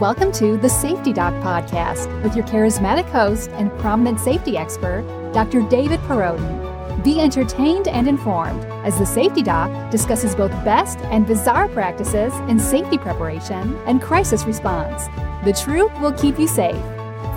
[0.00, 5.60] Welcome to the Safety Doc Podcast with your charismatic host and prominent safety expert, Dr.
[5.68, 7.04] David Perrodin.
[7.04, 12.58] Be entertained and informed as the Safety Doc discusses both best and bizarre practices in
[12.58, 15.04] safety preparation and crisis response.
[15.44, 16.82] The truth will keep you safe.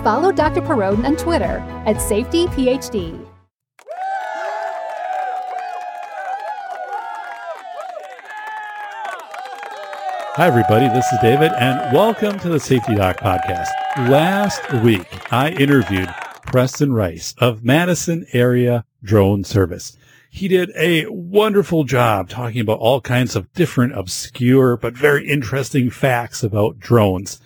[0.02, 0.62] Follow Dr.
[0.62, 3.33] Perrodin on Twitter at SafetyPhD.
[10.36, 10.88] Hi, everybody.
[10.88, 13.68] This is David, and welcome to the Safety Doc Podcast.
[14.10, 16.12] Last week, I interviewed
[16.44, 19.96] Preston Rice of Madison Area Drone Service.
[20.28, 25.88] He did a wonderful job talking about all kinds of different obscure but very interesting
[25.88, 27.40] facts about drones.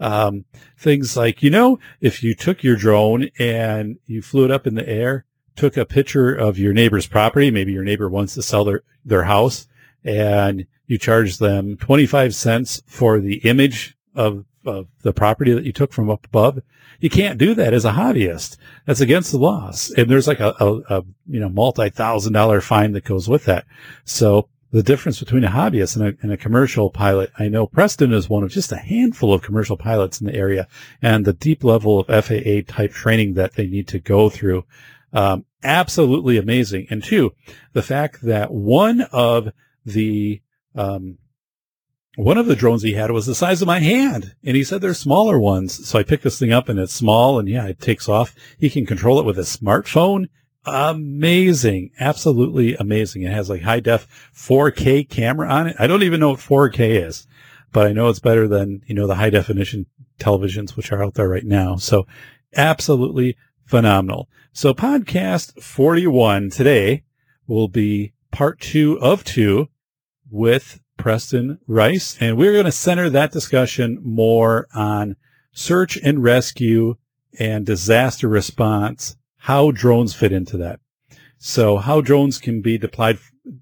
[0.00, 0.44] Um,
[0.76, 4.74] things like, you know, if you took your drone and you flew it up in
[4.74, 8.64] the air, took a picture of your neighbor's property, maybe your neighbor wants to sell
[8.64, 9.68] their, their house,
[10.04, 15.72] and you charge them 25 cents for the image of, of the property that you
[15.72, 16.60] took from up above.
[17.00, 18.56] You can't do that as a hobbyist.
[18.86, 19.92] That's against the laws.
[19.96, 23.64] And there's like a, a, a you know, multi-thousand dollar fine that goes with that.
[24.04, 27.30] So the difference between a hobbyist and a, and a, commercial pilot.
[27.38, 30.66] I know Preston is one of just a handful of commercial pilots in the area
[31.02, 34.64] and the deep level of FAA type training that they need to go through.
[35.12, 36.86] Um, absolutely amazing.
[36.88, 37.34] And two,
[37.74, 39.52] the fact that one of
[39.84, 40.40] the
[40.74, 41.18] um,
[42.16, 44.34] one of the drones he had was the size of my hand.
[44.44, 45.88] And he said there's smaller ones.
[45.88, 48.34] So I picked this thing up and it's small and yeah, it takes off.
[48.58, 50.28] He can control it with a smartphone.
[50.64, 51.90] Amazing.
[51.98, 53.22] Absolutely amazing.
[53.22, 55.76] It has like high def 4K camera on it.
[55.78, 57.26] I don't even know what 4K is,
[57.72, 59.86] but I know it's better than, you know, the high definition
[60.20, 61.76] televisions, which are out there right now.
[61.76, 62.06] So
[62.54, 64.28] absolutely phenomenal.
[64.52, 67.04] So podcast 41 today
[67.46, 69.68] will be part two of two
[70.32, 72.16] with Preston Rice.
[72.20, 75.16] And we're going to center that discussion more on
[75.52, 76.96] search and rescue
[77.38, 80.80] and disaster response, how drones fit into that.
[81.38, 83.18] So how drones can be deployed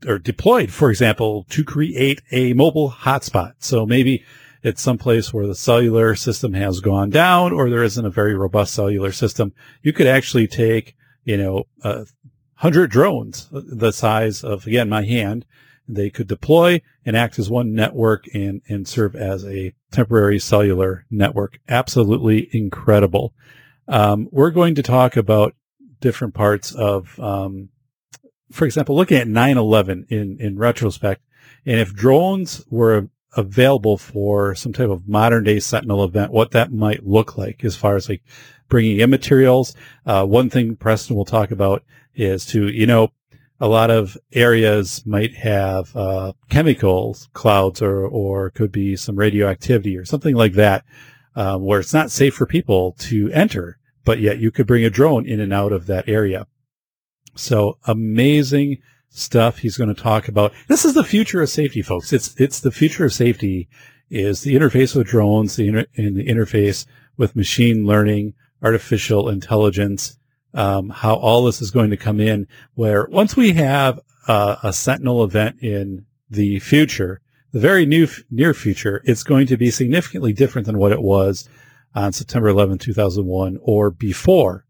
[0.06, 3.54] or deployed, for example, to create a mobile hotspot.
[3.58, 4.24] So maybe
[4.62, 8.74] it's someplace where the cellular system has gone down or there isn't a very robust
[8.74, 9.54] cellular system.
[9.82, 10.94] You could actually take,
[11.24, 12.06] you know, a
[12.56, 15.46] hundred drones the size of, again, my hand
[15.94, 21.06] they could deploy and act as one network and, and serve as a temporary cellular
[21.10, 21.58] network.
[21.68, 23.34] Absolutely incredible.
[23.88, 25.54] Um, we're going to talk about
[26.00, 27.70] different parts of, um,
[28.50, 31.22] for example, looking at 9-11 in, in retrospect.
[31.66, 36.72] And if drones were available for some type of modern day sentinel event, what that
[36.72, 38.22] might look like as far as like
[38.70, 39.74] bringing in materials.
[40.06, 41.84] Uh, one thing Preston will talk about
[42.14, 43.12] is to, you know,
[43.60, 49.96] a lot of areas might have uh, chemicals clouds or or could be some radioactivity
[49.96, 50.84] or something like that
[51.36, 54.90] um, where it's not safe for people to enter but yet you could bring a
[54.90, 56.46] drone in and out of that area.
[57.36, 58.78] So amazing
[59.08, 60.52] stuff he's going to talk about.
[60.68, 62.12] This is the future of safety folks.
[62.12, 63.68] It's it's the future of safety
[64.08, 70.18] is the interface with drones the inter- and the interface with machine learning artificial intelligence
[70.54, 72.46] um, how all this is going to come in.
[72.74, 77.20] Where once we have uh, a Sentinel event in the future,
[77.52, 81.48] the very new near future, it's going to be significantly different than what it was
[81.94, 84.64] on September 11, 2001, or before.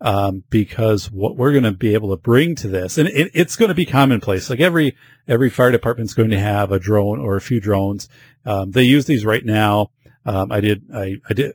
[0.00, 3.56] Um, because what we're going to be able to bring to this, and it, it's
[3.56, 4.50] going to be commonplace.
[4.50, 4.96] Like every
[5.26, 8.08] every fire department is going to have a drone or a few drones.
[8.44, 9.92] Um, they use these right now.
[10.26, 11.52] Um, I did I, I did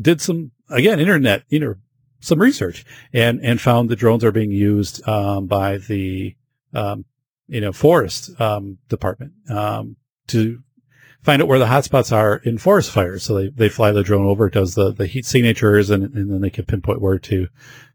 [0.00, 1.74] did some again internet you know
[2.20, 6.34] some research and, and found the drones are being used um, by the
[6.74, 7.04] um,
[7.48, 9.96] you know forest um, department um,
[10.28, 10.62] to
[11.22, 13.24] find out where the hotspots are in forest fires.
[13.24, 16.30] So they, they fly the drone over, it does the, the heat signatures, and, and
[16.30, 17.48] then they can pinpoint where to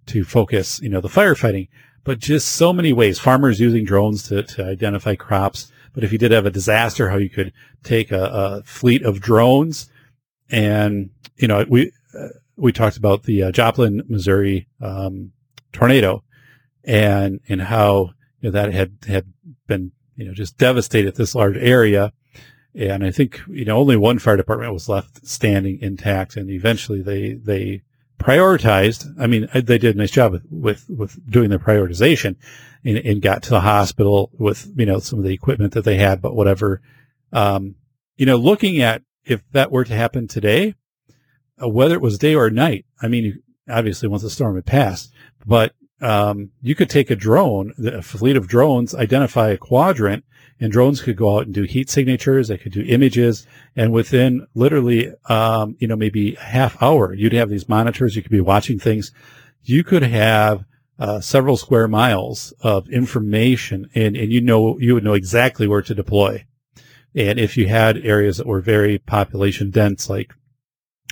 [0.07, 1.69] to focus you know the firefighting.
[2.03, 5.71] But just so many ways, farmers using drones to, to identify crops.
[5.93, 7.53] But if you did have a disaster, how you could
[7.83, 9.89] take a, a fleet of drones
[10.51, 11.91] and you know we
[12.61, 15.31] we talked about the uh, Joplin, Missouri um,
[15.73, 16.23] tornado,
[16.83, 19.25] and and how you know, that had had
[19.67, 22.13] been you know just devastated this large area,
[22.75, 27.01] and I think you know only one fire department was left standing intact, and eventually
[27.01, 27.81] they they
[28.19, 29.11] prioritized.
[29.19, 32.35] I mean, they did a nice job with with, with doing their prioritization,
[32.85, 35.97] and, and, got to the hospital with you know some of the equipment that they
[35.97, 36.79] had, but whatever.
[37.33, 37.75] Um,
[38.17, 40.75] you know, looking at if that were to happen today,
[41.63, 42.85] uh, whether it was day or night.
[43.01, 45.11] I mean, obviously once the storm had passed,
[45.45, 50.25] but um, you could take a drone, a fleet of drones, identify a quadrant,
[50.59, 52.47] And drones could go out and do heat signatures.
[52.47, 53.47] They could do images.
[53.75, 58.15] And within literally, um, you know, maybe a half hour, you'd have these monitors.
[58.15, 59.11] You could be watching things.
[59.63, 60.63] You could have
[60.99, 65.81] uh, several square miles of information and, and you know, you would know exactly where
[65.81, 66.45] to deploy.
[67.15, 70.31] And if you had areas that were very population dense, like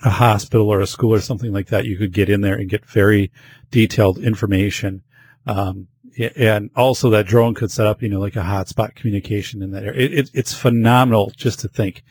[0.04, 2.70] a hospital or a school or something like that, you could get in there and
[2.70, 3.32] get very
[3.72, 5.04] detailed information.
[5.46, 5.88] Um,
[6.36, 9.84] and also that drone could set up, you know, like a hotspot communication in that
[9.84, 10.02] area.
[10.02, 12.04] It, it, it's phenomenal just to think,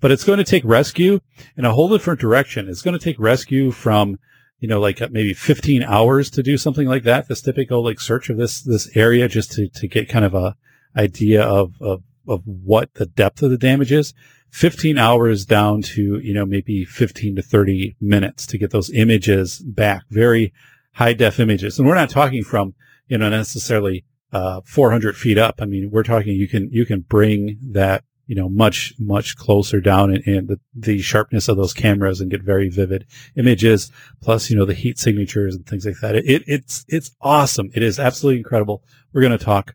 [0.00, 1.20] but it's going to take rescue
[1.56, 2.68] in a whole different direction.
[2.68, 4.18] It's going to take rescue from,
[4.60, 7.28] you know, like maybe 15 hours to do something like that.
[7.28, 10.56] This typical like search of this, this area just to, to get kind of a
[10.96, 14.14] idea of, of, of what the depth of the damage is.
[14.54, 19.58] 15 hours down to, you know, maybe 15 to 30 minutes to get those images
[19.58, 20.52] back, very
[20.92, 21.76] high def images.
[21.76, 22.74] And we're not talking from,
[23.08, 25.56] you know, necessarily, uh, 400 feet up.
[25.60, 29.80] I mean, we're talking, you can, you can bring that, you know, much, much closer
[29.80, 33.06] down and, the, the sharpness of those cameras and get very vivid
[33.36, 33.90] images.
[34.22, 36.14] Plus, you know, the heat signatures and things like that.
[36.14, 37.70] It, it's, it's awesome.
[37.74, 38.84] It is absolutely incredible.
[39.12, 39.74] We're going to talk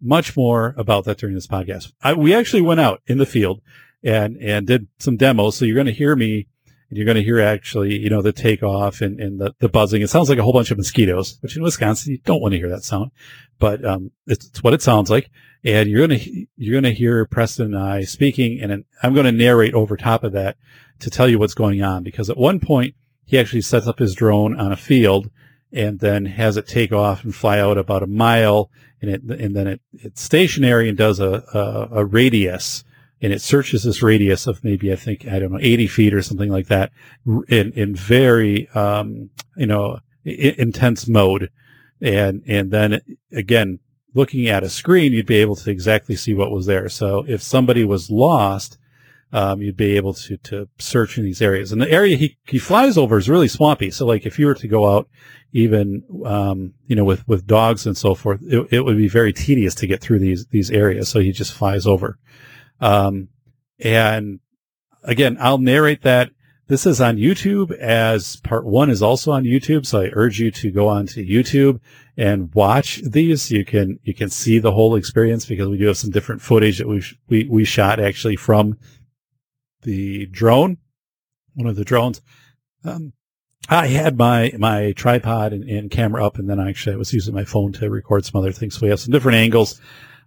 [0.00, 1.92] much more about that during this podcast.
[2.02, 3.60] I, we actually went out in the field
[4.02, 5.56] and and did some demos.
[5.56, 6.46] So you're going to hear me,
[6.88, 10.02] and you're going to hear actually, you know, the takeoff and and the, the buzzing.
[10.02, 12.58] It sounds like a whole bunch of mosquitoes, which in Wisconsin you don't want to
[12.58, 13.10] hear that sound,
[13.58, 15.30] but um, it's, it's what it sounds like.
[15.62, 19.26] And you're going to you're going to hear Preston and I speaking, and I'm going
[19.26, 20.56] to narrate over top of that
[21.00, 22.02] to tell you what's going on.
[22.02, 22.94] Because at one point
[23.26, 25.30] he actually sets up his drone on a field
[25.72, 28.70] and then has it take off and fly out about a mile
[29.00, 32.84] and it, and then it, it's stationary and does a, a, a radius
[33.22, 36.22] and it searches this radius of maybe I think I don't know 80 feet or
[36.22, 36.92] something like that
[37.48, 41.50] in in very um, you know I- intense mode,
[42.00, 43.00] and and then
[43.32, 43.80] again
[44.14, 46.88] looking at a screen you'd be able to exactly see what was there.
[46.88, 48.78] So if somebody was lost.
[49.32, 51.70] Um, you'd be able to, to search in these areas.
[51.70, 53.90] And the area he, he flies over is really swampy.
[53.92, 55.08] So like if you were to go out
[55.52, 59.32] even, um, you know, with, with dogs and so forth, it, it would be very
[59.32, 61.08] tedious to get through these, these areas.
[61.08, 62.18] So he just flies over.
[62.80, 63.28] Um,
[63.78, 64.40] and
[65.04, 66.30] again, I'll narrate that.
[66.66, 69.86] This is on YouTube as part one is also on YouTube.
[69.86, 71.80] So I urge you to go onto YouTube
[72.16, 73.50] and watch these.
[73.50, 76.78] You can, you can see the whole experience because we do have some different footage
[76.78, 78.78] that we, we, we shot actually from
[79.82, 80.78] the drone,
[81.54, 82.20] one of the drones.
[82.84, 83.12] Um,
[83.68, 87.34] I had my, my tripod and, and, camera up and then actually I was using
[87.34, 88.74] my phone to record some other things.
[88.74, 89.80] So we have some different angles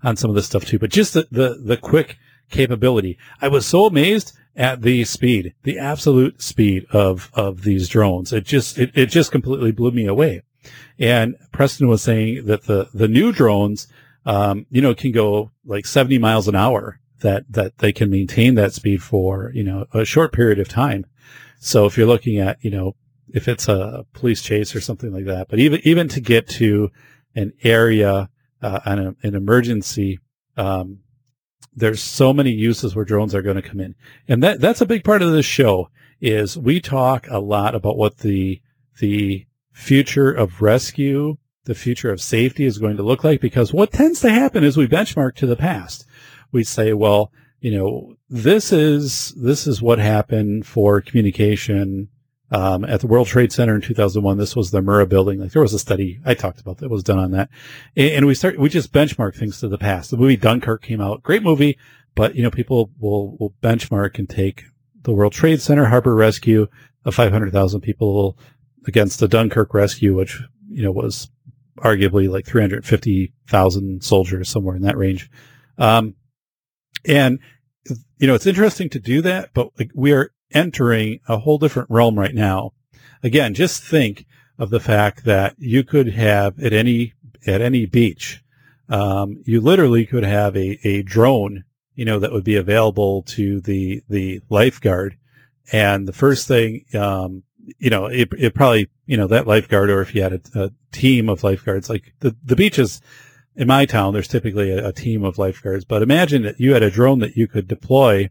[0.03, 2.17] on some of this stuff too, but just the, the, the quick
[2.51, 3.17] capability.
[3.41, 8.31] I was so amazed at the speed, the absolute speed of, of these drones.
[8.31, 10.43] It just, it, it just completely blew me away.
[10.99, 13.87] And Preston was saying that the, the new drones,
[14.25, 18.55] um, you know, can go like 70 miles an hour that, that they can maintain
[18.55, 21.05] that speed for, you know, a short period of time.
[21.59, 22.95] So if you're looking at, you know,
[23.33, 26.91] if it's a police chase or something like that, but even, even to get to
[27.35, 28.29] an area,
[28.61, 30.19] uh, an, an emergency,
[30.55, 30.99] um,
[31.75, 33.95] there's so many uses where drones are going to come in.
[34.27, 35.89] And that, that's a big part of this show
[36.21, 38.61] is we talk a lot about what the,
[38.99, 43.91] the future of rescue, the future of safety is going to look like because what
[43.91, 46.05] tends to happen is we benchmark to the past.
[46.53, 52.09] We say, well, you know, this is, this is what happened for communication
[52.51, 54.37] um, at the World Trade Center in 2001.
[54.37, 55.39] This was the Murrah building.
[55.39, 57.49] Like there was a study I talked about that was done on that.
[57.95, 60.11] And, and we start, we just benchmark things to the past.
[60.11, 61.23] The movie Dunkirk came out.
[61.23, 61.77] Great movie,
[62.15, 64.65] but you know, people will, will benchmark and take
[65.01, 66.67] the World Trade Center harbor rescue
[67.05, 68.37] of 500,000 people
[68.85, 71.29] against the Dunkirk rescue, which, you know, was
[71.77, 75.29] arguably like 350,000 soldiers somewhere in that range.
[75.77, 76.15] Um,
[77.05, 77.39] and,
[78.17, 81.89] you know, it's interesting to do that, but like we are entering a whole different
[81.89, 82.73] realm right now.
[83.23, 84.25] Again, just think
[84.57, 87.13] of the fact that you could have at any
[87.45, 88.41] at any beach,
[88.89, 91.63] um, you literally could have a, a drone,
[91.95, 95.17] you know, that would be available to the the lifeguard,
[95.71, 97.43] and the first thing, um,
[97.79, 100.71] you know, it, it probably you know that lifeguard, or if you had a, a
[100.91, 103.01] team of lifeguards, like the the beaches
[103.55, 106.83] in my town, there's typically a, a team of lifeguards, but imagine that you had
[106.83, 108.29] a drone that you could deploy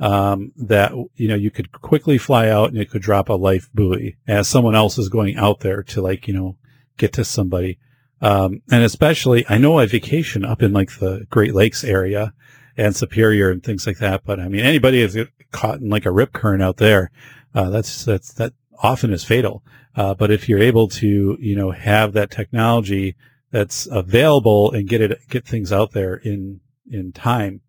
[0.00, 3.68] um, that you know you could quickly fly out and it could drop a life
[3.74, 6.56] buoy as someone else is going out there to like you know
[6.96, 7.78] get to somebody.
[8.20, 12.32] Um, and especially, I know I vacation up in like the Great Lakes area
[12.76, 14.22] and Superior and things like that.
[14.24, 15.16] But I mean, anybody is
[15.52, 17.10] caught in like a rip current out there,
[17.54, 19.64] uh, that's that's that often is fatal.
[19.96, 23.16] Uh, but if you're able to, you know, have that technology
[23.50, 27.60] that's available and get it get things out there in in time.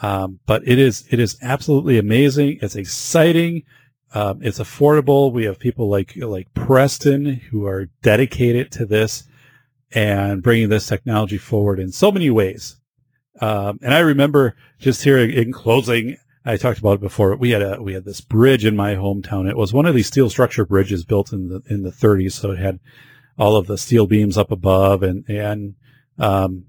[0.00, 2.58] Um, but it is it is absolutely amazing.
[2.62, 3.64] It's exciting.
[4.14, 5.32] Um, it's affordable.
[5.32, 9.24] We have people like like Preston who are dedicated to this
[9.92, 12.76] and bringing this technology forward in so many ways.
[13.40, 17.34] Um, and I remember just here in closing, I talked about it before.
[17.36, 19.48] We had a we had this bridge in my hometown.
[19.48, 22.52] It was one of these steel structure bridges built in the in the 30s, so
[22.52, 22.80] it had
[23.38, 25.74] all of the steel beams up above and and
[26.18, 26.64] um,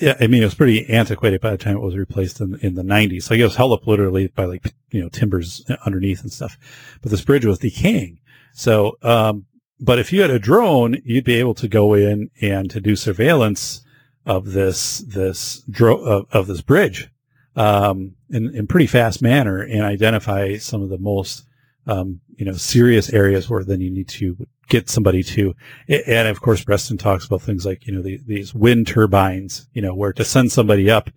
[0.00, 2.74] yeah, I mean it was pretty antiquated by the time it was replaced in in
[2.74, 3.24] the 90s.
[3.24, 6.58] So I guess held up literally by like you know timbers underneath and stuff.
[7.02, 8.18] But this bridge was decaying.
[8.52, 9.46] So um,
[9.78, 12.96] but if you had a drone, you'd be able to go in and to do
[12.96, 13.82] surveillance
[14.26, 17.10] of this this dro- of, of this bridge
[17.56, 21.44] um, in in pretty fast manner and identify some of the most
[21.86, 24.36] um, you know serious areas where then you need to
[24.68, 25.54] get somebody to.
[25.88, 29.82] And of course, Preston talks about things like you know the, these wind turbines, you
[29.82, 31.10] know, where to send somebody up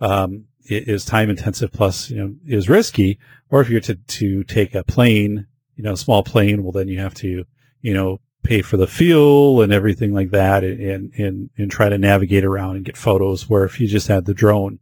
[0.00, 3.18] um, is time intensive plus you know is risky.
[3.50, 6.98] Or if you're to to take a plane, you know, small plane, well then you
[6.98, 7.44] have to
[7.80, 11.98] you know, pay for the fuel and everything like that and, and, and try to
[11.98, 14.78] navigate around and get photos where if you just had the drone.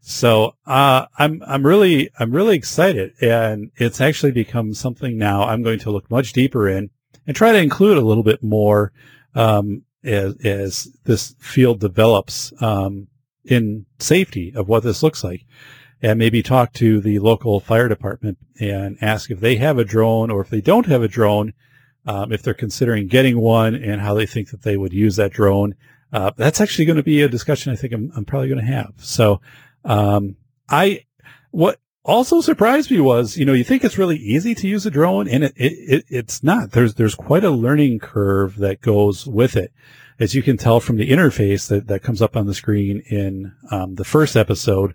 [0.00, 5.62] So, uh, I'm, I'm really, I'm really excited and it's actually become something now I'm
[5.62, 6.90] going to look much deeper in
[7.26, 8.92] and try to include a little bit more,
[9.34, 13.08] um, as, as this field develops, um,
[13.44, 15.44] in safety of what this looks like
[16.02, 20.30] and maybe talk to the local fire department and ask if they have a drone
[20.30, 21.52] or if they don't have a drone,
[22.06, 25.32] um, if they're considering getting one and how they think that they would use that
[25.32, 25.74] drone.
[26.12, 28.72] Uh, that's actually going to be a discussion I think I'm, I'm probably going to
[28.72, 28.94] have.
[28.96, 29.40] So,
[29.84, 30.36] um,
[30.68, 31.04] I,
[31.50, 34.90] what also surprised me was, you know, you think it's really easy to use a
[34.90, 36.72] drone and it, it, it, it's not.
[36.72, 39.72] There's, there's quite a learning curve that goes with it.
[40.18, 43.54] As you can tell from the interface that, that comes up on the screen in,
[43.70, 44.94] um, the first episode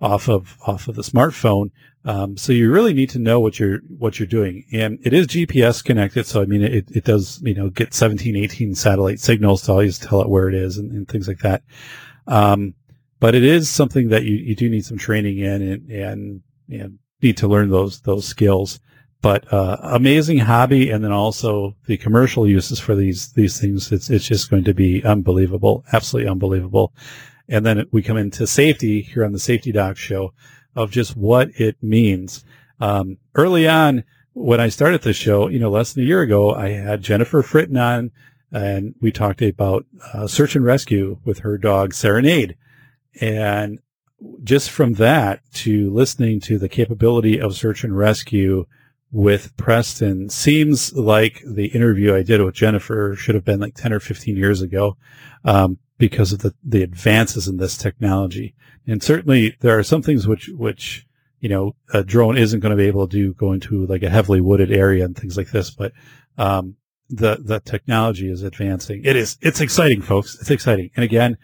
[0.00, 1.70] off of, off of the smartphone,
[2.06, 5.26] um, so you really need to know what you're what you're doing, and it is
[5.26, 6.26] GPS connected.
[6.26, 9.98] So I mean, it, it does you know get 17, 18 satellite signals to always
[9.98, 11.62] tell it where it is and, and things like that.
[12.26, 12.74] Um,
[13.20, 16.98] but it is something that you, you do need some training in and, and, and
[17.22, 18.80] need to learn those those skills.
[19.22, 23.90] But uh, amazing hobby, and then also the commercial uses for these these things.
[23.92, 26.92] It's it's just going to be unbelievable, absolutely unbelievable.
[27.48, 30.32] And then we come into safety here on the Safety Doc Show
[30.74, 32.44] of just what it means.
[32.80, 36.54] Um, early on, when I started the show, you know, less than a year ago,
[36.54, 38.10] I had Jennifer Fritton on
[38.54, 42.56] and we talked about uh, search and rescue with her dog Serenade.
[43.20, 43.80] And
[44.42, 48.66] just from that to listening to the capability of search and rescue
[49.10, 53.92] with Preston seems like the interview I did with Jennifer should have been like 10
[53.92, 54.96] or 15 years ago.
[55.44, 58.54] Um, because of the, the advances in this technology.
[58.86, 61.06] And certainly there are some things which, which,
[61.40, 64.10] you know, a drone isn't going to be able to do go into like a
[64.10, 65.70] heavily wooded area and things like this.
[65.70, 65.92] But,
[66.36, 66.76] um,
[67.10, 69.02] the, the technology is advancing.
[69.04, 70.36] It is, it's exciting, folks.
[70.40, 70.90] It's exciting.
[70.96, 71.36] And again,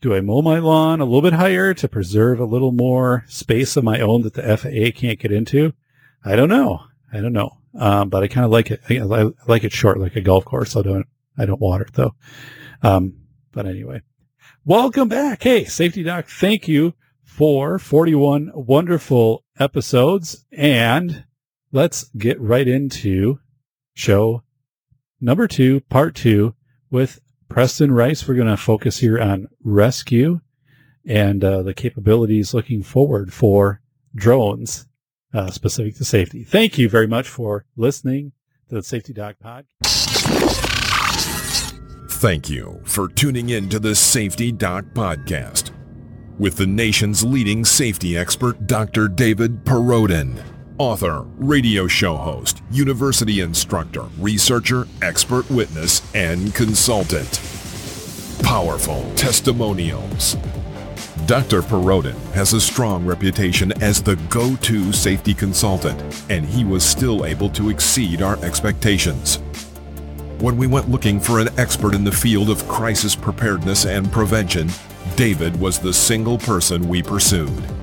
[0.00, 3.76] do I mow my lawn a little bit higher to preserve a little more space
[3.76, 5.72] of my own that the FAA can't get into?
[6.24, 6.84] I don't know.
[7.12, 7.58] I don't know.
[7.74, 8.80] Um, but I kind of like it.
[8.88, 10.76] I, like it short, like a golf course.
[10.76, 12.14] I don't, I don't water it though.
[12.82, 13.14] Um,
[13.52, 14.02] but anyway,
[14.64, 15.42] welcome back.
[15.42, 20.44] Hey, Safety Doc, thank you for 41 wonderful episodes.
[20.52, 21.24] And
[21.72, 23.40] let's get right into
[23.94, 24.42] show
[25.20, 26.54] number two, part two
[26.90, 27.20] with
[27.58, 28.28] Preston Rice.
[28.28, 30.38] We're going to focus here on rescue
[31.04, 33.80] and uh, the capabilities looking forward for
[34.14, 34.86] drones
[35.34, 36.44] uh, specific to safety.
[36.44, 38.30] Thank you very much for listening
[38.68, 39.66] to the Safety Doc podcast.
[42.08, 45.72] Thank you for tuning in to the Safety Doc Podcast
[46.38, 49.08] with the nation's leading safety expert, Dr.
[49.08, 50.40] David Perrodin.
[50.78, 57.40] Author, radio show host, university instructor, researcher, expert witness, and consultant.
[58.42, 60.36] Powerful testimonials.
[61.26, 61.62] Dr.
[61.62, 67.50] Perrodin has a strong reputation as the go-to safety consultant, and he was still able
[67.50, 69.40] to exceed our expectations
[70.40, 74.68] when we went looking for an expert in the field of crisis preparedness and prevention,
[75.16, 77.77] David was the single person we pursued.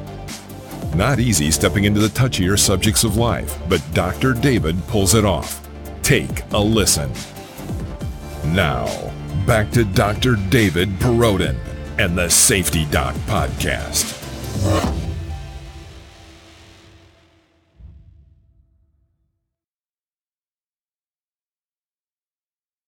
[0.96, 4.32] Not easy stepping into the touchier subjects of life, but Dr.
[4.32, 5.68] David pulls it off.
[6.04, 7.12] Take a listen.
[8.54, 8.88] Now,
[9.46, 10.38] back to Dr.
[10.50, 11.58] David Perrodin
[11.98, 14.22] and the Safety Doc Podcast.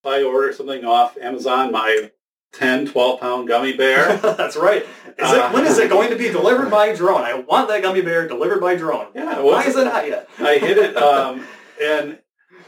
[0.06, 2.12] I order something off Amazon, my
[2.54, 4.18] 10, 12 pound gummy bear.
[4.38, 4.84] That's right.
[4.84, 7.22] Is it, Uh, when is it going to be delivered by drone?
[7.22, 9.08] I want that gummy bear delivered by drone.
[9.16, 10.30] Yeah, Why is it not yet?
[10.39, 11.46] I hit it, um,
[11.82, 12.20] and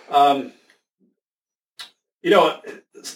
[0.10, 0.52] um,
[2.22, 2.60] you know,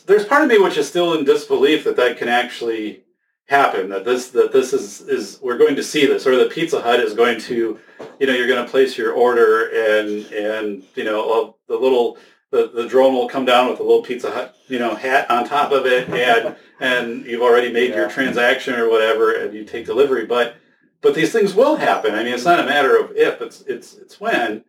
[0.05, 3.03] there's part of me which is still in disbelief that that can actually
[3.47, 3.89] happen.
[3.89, 6.99] That this that this is is we're going to see this, or the Pizza Hut
[6.99, 7.79] is going to,
[8.19, 12.17] you know, you're going to place your order, and and you know the little
[12.53, 15.43] the, the drone will come down with a little Pizza Hut, you know, hat on
[15.47, 19.87] top of it, and and you've already made your transaction or whatever, and you take
[19.87, 20.27] delivery.
[20.27, 20.55] But
[21.01, 22.13] but these things will happen.
[22.13, 24.63] I mean, it's not a matter of if; it's it's it's when.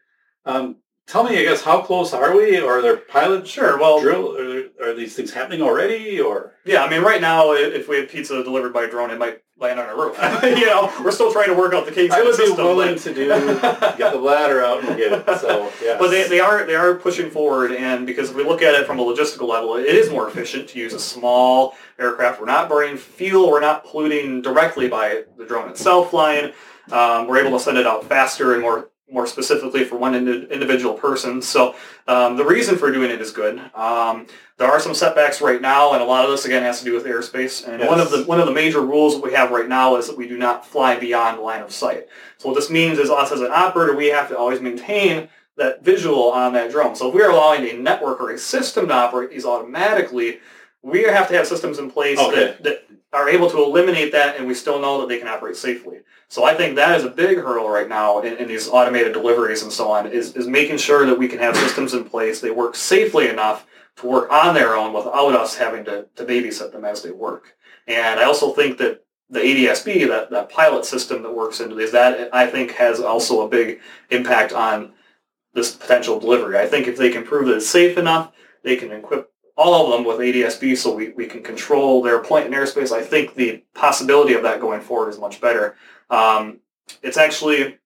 [0.47, 0.77] Um,
[1.07, 2.59] tell me, I guess, how close are we?
[2.59, 3.79] Are there pilots Sure.
[3.79, 4.37] Well, drill?
[4.37, 6.21] Are, are these things happening already?
[6.21, 6.85] Or yeah.
[6.85, 9.87] I mean, right now, if we had pizza delivered by drone, it might land on
[9.87, 10.19] our roof.
[10.43, 12.15] you know, we're still trying to work out the kinks.
[12.15, 15.39] I would be willing to do get the ladder out and get it.
[15.39, 18.63] So yeah, But they, they are they are pushing forward, and because if we look
[18.63, 22.41] at it from a logistical level, it is more efficient to use a small aircraft.
[22.41, 23.51] We're not burning fuel.
[23.51, 26.53] We're not polluting directly by the drone itself flying.
[26.91, 30.47] Um, we're able to send it out faster and more more specifically for one indi-
[30.51, 31.43] individual person.
[31.43, 31.75] So
[32.09, 33.59] um, the reason for doing it is good.
[33.75, 36.85] Um, there are some setbacks right now, and a lot of this again has to
[36.85, 37.67] do with airspace.
[37.67, 40.07] And one of the one of the major rules that we have right now is
[40.09, 42.07] that we do not fly beyond line of sight.
[42.39, 45.85] So what this means is us as an operator, we have to always maintain that
[45.85, 46.97] visual on that drone.
[46.97, 50.41] So if we're allowing a network or a system to operate these automatically,
[50.83, 52.35] we have to have systems in place Okay.
[52.37, 52.84] that, that
[53.15, 55.99] are able to eliminate that and we still know that they can operate safely.
[56.29, 59.63] So I think that is a big hurdle right now in, in these automated deliveries
[59.63, 62.51] and so on, is, is making sure that we can have systems in place, they
[62.51, 63.67] work safely enough
[63.97, 67.55] to work on their own without us having to, to babysit them as they work.
[67.87, 71.93] And I also think that the ADSB, that, that pilot system that works into these,
[71.93, 73.81] that I think has also a big
[74.11, 74.93] impact on
[75.55, 76.59] this potential delivery.
[76.59, 79.93] I think if they can prove that it's safe enough, they can equip all of
[79.93, 82.93] them with ADSB so we, we can control their point in airspace.
[82.93, 85.77] I think the possibility of that going forward is much better.
[86.11, 86.61] Um,
[87.03, 87.79] it's actually,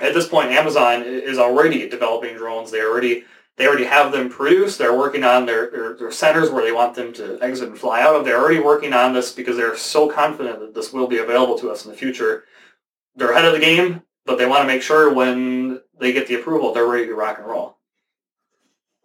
[0.00, 2.70] at this point, Amazon is already developing drones.
[2.70, 3.24] They already
[3.58, 4.78] they already have them produced.
[4.78, 8.00] They're working on their, their, their centers where they want them to exit and fly
[8.00, 8.24] out of.
[8.24, 11.70] They're already working on this because they're so confident that this will be available to
[11.70, 12.44] us in the future.
[13.16, 16.36] They're ahead of the game, but they want to make sure when they get the
[16.36, 17.77] approval, they're ready to rock and roll.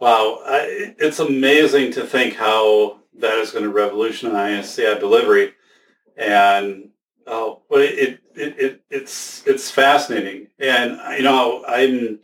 [0.04, 5.54] Wow, I, it's amazing to think how that is going to revolutionize yeah, delivery,
[6.18, 6.90] and
[7.26, 12.20] oh, but it, it, it it's it's fascinating, and you know I'm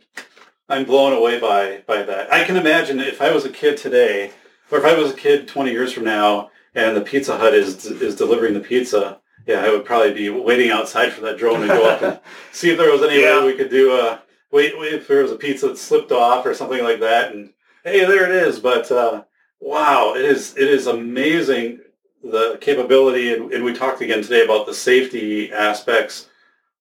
[0.68, 2.30] I'm blown away by by that.
[2.30, 4.32] I can imagine if I was a kid today,
[4.70, 7.86] or if I was a kid 20 years from now, and the Pizza Hut is
[7.86, 9.20] is delivering the pizza.
[9.46, 12.20] Yeah, I would probably be waiting outside for that drone to go up and
[12.52, 13.40] see if there was any Yeah.
[13.40, 14.20] way we could do a
[14.52, 17.54] wait, wait if there was a pizza that slipped off or something like that, and
[17.84, 18.58] hey, there it is.
[18.58, 19.24] But uh,
[19.60, 21.80] wow, it is it is amazing
[22.22, 26.28] the capability, and, and we talked again today about the safety aspects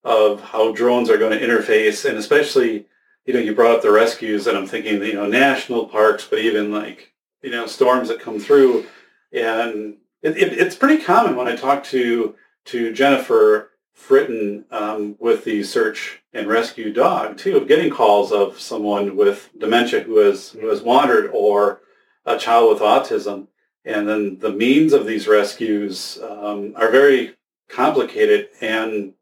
[0.04, 2.86] of how drones are going to interface, and especially
[3.26, 6.40] you know you brought up the rescues, and I'm thinking you know national parks, but
[6.40, 8.86] even like you know storms that come through,
[9.32, 12.36] and it, it, it's pretty common when I talk to
[12.66, 13.72] to Jennifer
[14.08, 19.50] Fritton um, with the search and rescue dog too, of getting calls of someone with
[19.58, 21.82] dementia who has who has wandered or
[22.26, 23.48] a child with autism,
[23.84, 27.36] and then the means of these rescues um, are very
[27.68, 28.50] complicated.
[28.62, 29.14] And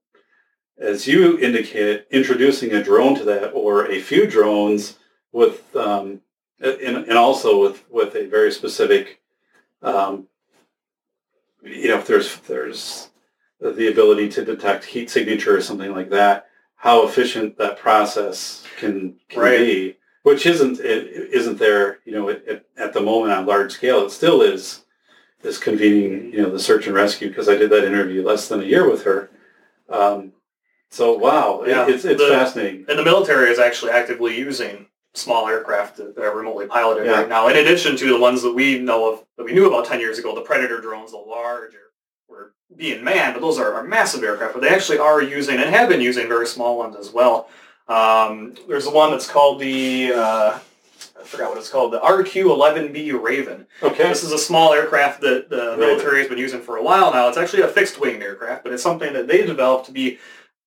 [0.77, 4.97] as you indicated, introducing a drone to that or a few drones
[5.31, 6.21] with um,
[6.59, 9.21] and, and also with with a very specific
[9.81, 10.27] um,
[11.63, 13.09] you know if there's if there's
[13.59, 19.15] the ability to detect heat signature or something like that, how efficient that process can,
[19.29, 19.57] can Right.
[19.59, 24.05] be, which isn't it isn't there, you know, at, at the moment on large scale.
[24.05, 24.83] It still is
[25.43, 28.59] is convening, you know, the search and rescue because I did that interview less than
[28.61, 29.29] a year with her.
[29.89, 30.33] Um,
[30.89, 32.85] so wow, it- it's it's The- fascinating.
[32.89, 37.13] And the military is actually actively using small aircraft that are remotely piloted Yeah.
[37.21, 39.85] right now, in addition to the ones that we know of, that we knew about
[39.85, 41.86] 10 years ago, the Predator drones, the large, or,
[42.27, 45.73] were being manned, but those are, are massive aircraft, but they actually are using, and
[45.73, 47.49] have been using, very small ones as well.
[47.87, 50.59] Um, there's the one that's called the, uh,
[51.19, 53.65] I forgot what it's called, the RQ-11B Raven.
[53.81, 57.11] Okay, This is a small aircraft that the military has been using for a while
[57.13, 57.29] now.
[57.29, 60.19] It's actually a fixed-wing aircraft, but it's something that they developed to be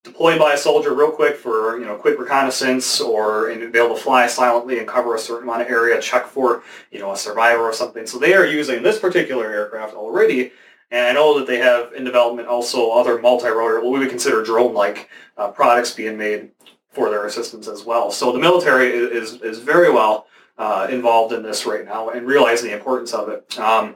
[0.03, 3.95] deployed by a soldier real quick for you know quick reconnaissance or and be able
[3.95, 7.17] to fly silently and cover a certain amount of area, check for you know a
[7.17, 8.07] survivor or something.
[8.07, 10.53] So they are using this particular aircraft already.
[10.91, 14.43] And I know that they have in development also other multi-rotor, what we would consider
[14.43, 16.51] drone-like uh, products being made
[16.91, 18.11] for their assistance as well.
[18.11, 20.27] So the military is, is very well
[20.59, 23.59] uh, involved in this right now and realizing the importance of it.
[23.59, 23.95] Um,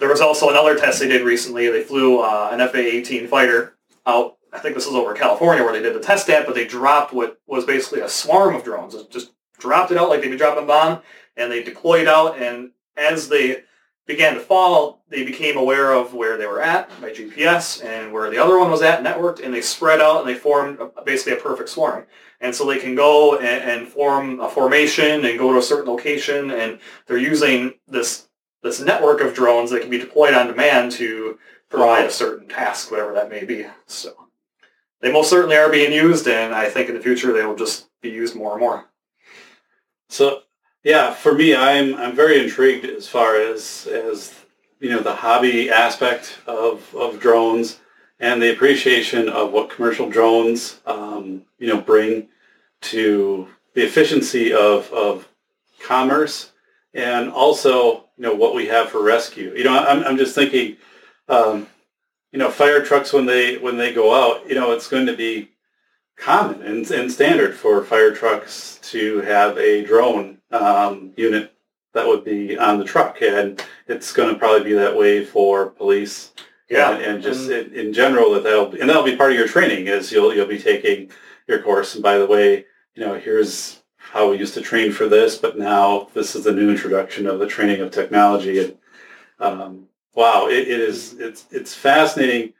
[0.00, 1.68] there was also another test they did recently.
[1.68, 4.36] They flew uh, an FA-18 fighter out.
[4.52, 7.12] I think this was over California where they did the test at, but they dropped
[7.12, 8.94] what was basically a swarm of drones.
[8.94, 11.00] It just dropped it out like they'd be dropping a bomb,
[11.36, 12.38] and they deployed out.
[12.38, 13.62] And as they
[14.06, 18.30] began to fall, they became aware of where they were at by GPS and where
[18.30, 21.36] the other one was at, networked, and they spread out and they formed basically a
[21.36, 22.06] perfect swarm.
[22.40, 25.90] And so they can go and, and form a formation and go to a certain
[25.90, 28.28] location, and they're using this
[28.62, 31.38] this network of drones that can be deployed on demand to
[31.68, 33.66] provide a certain task, whatever that may be.
[33.86, 34.28] So
[35.00, 37.88] they most certainly are being used, and I think in the future they will just
[38.00, 38.86] be used more and more.
[40.08, 40.43] So
[40.84, 44.34] yeah, for me, I'm I'm very intrigued as far as as
[44.80, 47.80] you know the hobby aspect of of drones
[48.20, 52.28] and the appreciation of what commercial drones um, you know bring
[52.82, 55.26] to the efficiency of of
[55.80, 56.52] commerce
[56.92, 59.54] and also you know what we have for rescue.
[59.56, 60.76] You know, I'm I'm just thinking,
[61.30, 61.66] um,
[62.30, 65.16] you know, fire trucks when they when they go out, you know, it's going to
[65.16, 65.48] be
[66.16, 71.52] common and, and standard for fire trucks to have a drone um, unit
[71.92, 75.70] that would be on the truck, and it's going to probably be that way for
[75.70, 76.32] police.
[76.68, 79.46] Yeah, and, and just in, in, general that that'll and that'll be part of your
[79.46, 81.10] training is you'll you'll be taking
[81.46, 81.94] your course.
[81.94, 82.64] And by the way,
[82.94, 86.52] you know, here's how we used to train for this, but now this is the
[86.52, 88.64] new introduction of the training of technology.
[88.64, 88.78] And
[89.38, 92.54] um, wow, it, it is it's it's fascinating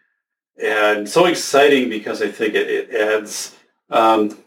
[0.63, 3.57] and so exciting because I think it, it adds.
[3.91, 4.44] Um,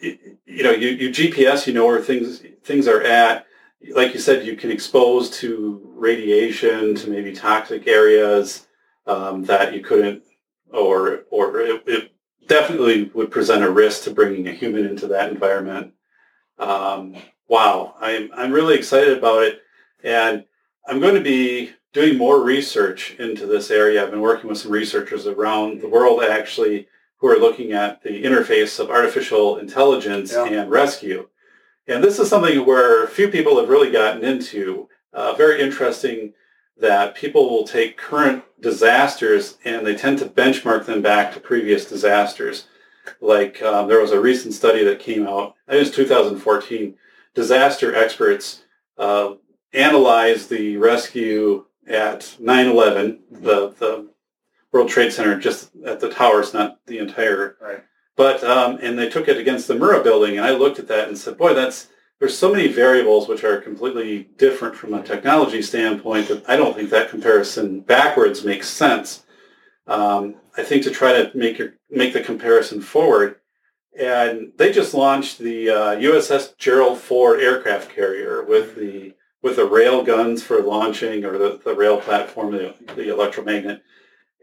[0.00, 3.46] you know, you, you GPS, you know where things things are at.
[3.92, 8.66] Like you said, you can expose to radiation, to maybe toxic areas
[9.06, 10.22] um, that you couldn't,
[10.72, 12.12] or or it, it
[12.46, 15.92] definitely would present a risk to bringing a human into that environment.
[16.58, 17.16] Um,
[17.48, 19.60] wow, I'm I'm really excited about it,
[20.02, 20.44] and
[20.86, 24.02] I'm going to be doing more research into this area.
[24.02, 26.86] I've been working with some researchers around the world actually
[27.20, 30.46] who are looking at the interface of artificial intelligence yeah.
[30.46, 31.28] and rescue.
[31.86, 34.88] And this is something where few people have really gotten into.
[35.12, 36.32] Uh, very interesting
[36.78, 41.84] that people will take current disasters and they tend to benchmark them back to previous
[41.84, 42.66] disasters.
[43.20, 46.94] Like um, there was a recent study that came out, I think it was 2014.
[47.34, 48.62] Disaster experts
[48.96, 49.34] uh,
[49.72, 54.10] analyzed the rescue at 9-11, the, the
[54.72, 57.56] World Trade Center, just at the towers, not the entire.
[57.60, 57.84] Right.
[58.16, 61.08] But, um, and they took it against the Murrah building, and I looked at that
[61.08, 65.62] and said, boy, that's, there's so many variables which are completely different from a technology
[65.62, 69.24] standpoint that I don't think that comparison backwards makes sense.
[69.86, 73.36] Um, I think to try to make your, make the comparison forward,
[73.98, 79.64] and they just launched the uh, USS Gerald Ford aircraft carrier with the with the
[79.64, 83.82] rail guns for launching or the, the rail platform, the, the electromagnet.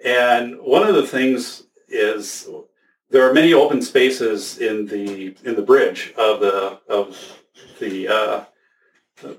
[0.03, 2.49] And one of the things is
[3.09, 7.17] there are many open spaces in the in the bridge of the of
[7.79, 8.45] the uh,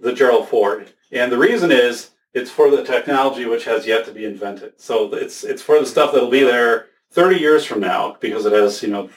[0.01, 4.13] the Gerald Ford, and the reason is it's for the technology which has yet to
[4.13, 4.81] be invented.
[4.81, 8.53] So it's it's for the stuff that'll be there 30 years from now because it
[8.53, 9.11] has you know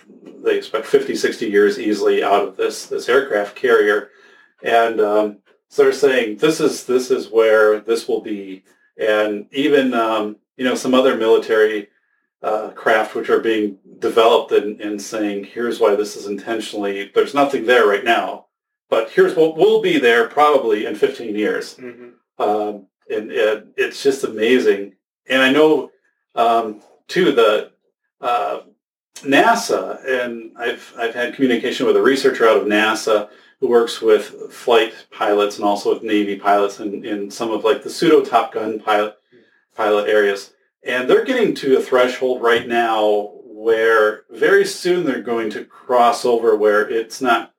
[0.43, 4.09] they expect 50, 60 years easily out of this this aircraft carrier,
[4.63, 5.37] and um,
[5.69, 8.63] so they're saying this is this is where this will be,
[8.97, 11.87] and even um, you know some other military
[12.43, 17.09] uh, craft which are being developed and, and saying here's why this is intentionally.
[17.15, 18.45] There's nothing there right now,
[18.87, 21.77] but here's what will be there probably in 15 years.
[21.77, 22.09] Mm-hmm.
[22.39, 24.93] Um, and, and, it's just amazing.
[25.27, 25.89] And I know
[26.35, 27.71] um, too the
[28.21, 28.59] uh,
[29.15, 34.53] NASA, and I've I've had communication with a researcher out of NASA who works with
[34.53, 38.53] flight pilots and also with Navy pilots and, in some of like the pseudo Top
[38.53, 39.17] Gun pilot
[39.81, 40.53] pilot areas.
[40.83, 46.25] And they're getting to a threshold right now where very soon they're going to cross
[46.25, 47.53] over where it's not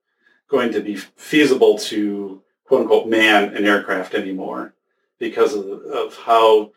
[0.49, 4.75] going to be feasible to quote unquote man an aircraft anymore
[5.19, 6.73] because of, of how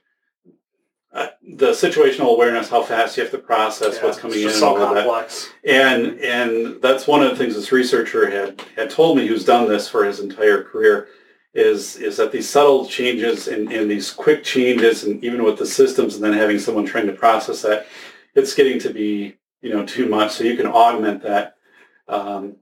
[1.14, 4.76] uh, the situational awareness, how fast you have to process yeah, what's coming in, so
[4.76, 5.50] and all complex.
[5.64, 5.72] that.
[5.72, 9.70] And and that's one of the things this researcher had had told me, who's done
[9.70, 11.08] this for his entire career,
[11.56, 15.66] is is that these subtle changes and, and these quick changes, and even with the
[15.66, 17.88] systems, and then having someone trying to process that,
[18.36, 20.34] it's getting to be you know too much.
[20.34, 21.56] So you can augment that.
[22.08, 22.58] Um,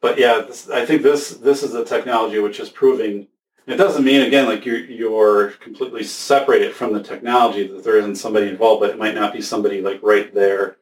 [0.00, 3.28] but yeah, this, I think this this is the technology which is proving
[3.66, 8.16] it doesn't mean again like you're you're completely separated from the technology that there isn't
[8.16, 10.78] somebody involved, but it might not be somebody like right there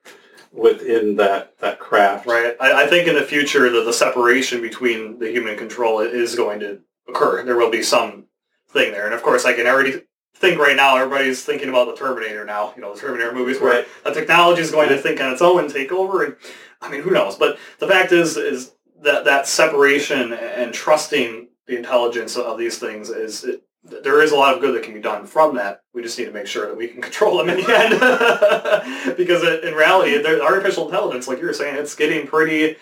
[0.52, 2.26] within that that craft.
[2.26, 2.56] Right.
[2.60, 6.60] I, I think in the future the, the separation between the human control is going
[6.60, 7.42] to occur.
[7.44, 8.26] There will be some
[8.68, 10.02] thing there, and of course I can already
[10.34, 12.72] think right now everybody's thinking about the Terminator now.
[12.76, 13.86] You know, the Terminator movies where Right.
[14.04, 16.24] the technology is going to think on its own and take over.
[16.24, 16.36] And
[16.80, 17.36] I mean, who knows?
[17.36, 23.10] But the fact is, is that that separation and trusting the intelligence of these things
[23.10, 23.44] is.
[23.44, 25.82] It, there is a lot of good that can be done from that.
[25.94, 29.42] We just need to make sure that we can control them in the end, because
[29.42, 32.76] in reality, artificial intelligence, like you were saying, it's getting pretty,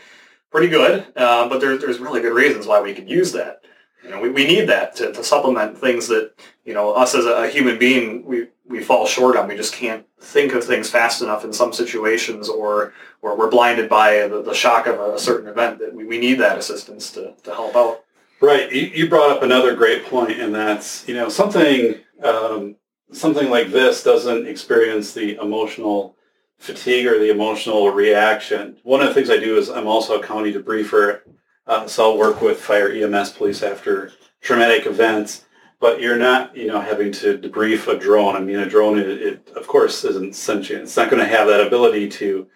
[0.50, 1.06] pretty good.
[1.14, 3.62] Uh, but there's there's really good reasons why we could use that.
[4.02, 6.32] You know, we, we need that to, to supplement things that
[6.64, 9.48] you know us as a, human being we we fall short on.
[9.48, 13.88] We just can't think of things fast enough in some situations, or or we're blinded
[13.88, 15.80] by the, the shock of a, certain event.
[15.80, 18.04] That we, we need that assistance to, to help out.
[18.40, 18.72] Right.
[18.72, 22.76] You, you brought up another great point, and that's you know something um,
[23.12, 26.16] something like this doesn't experience the emotional
[26.58, 28.76] fatigue or the emotional reaction.
[28.82, 31.20] One of the things I do is I'm also a county debriefer,
[31.68, 35.44] uh, so I'll work with fire, EMS, police after traumatic events.
[35.80, 38.34] But you're not, you know, having to debrief a drone.
[38.34, 40.82] I mean, a drone, it, it of course isn't sentient.
[40.82, 42.48] It's not going to have that ability to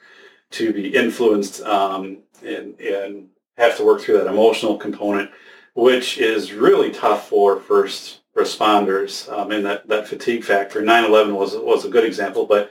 [0.53, 5.31] to be influenced um, and and have to work through that emotional component
[5.75, 10.83] which is really tough for first responders um, and that, that fatigue factor.
[10.83, 12.71] 9-11 was, was a good example, but,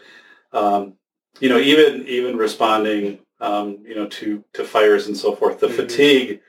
[0.54, 0.94] um,
[1.40, 5.68] you know, even, even responding, um, you know, to, to fires and so forth, the
[5.68, 5.76] Mhm.
[5.76, 6.42] fatigue,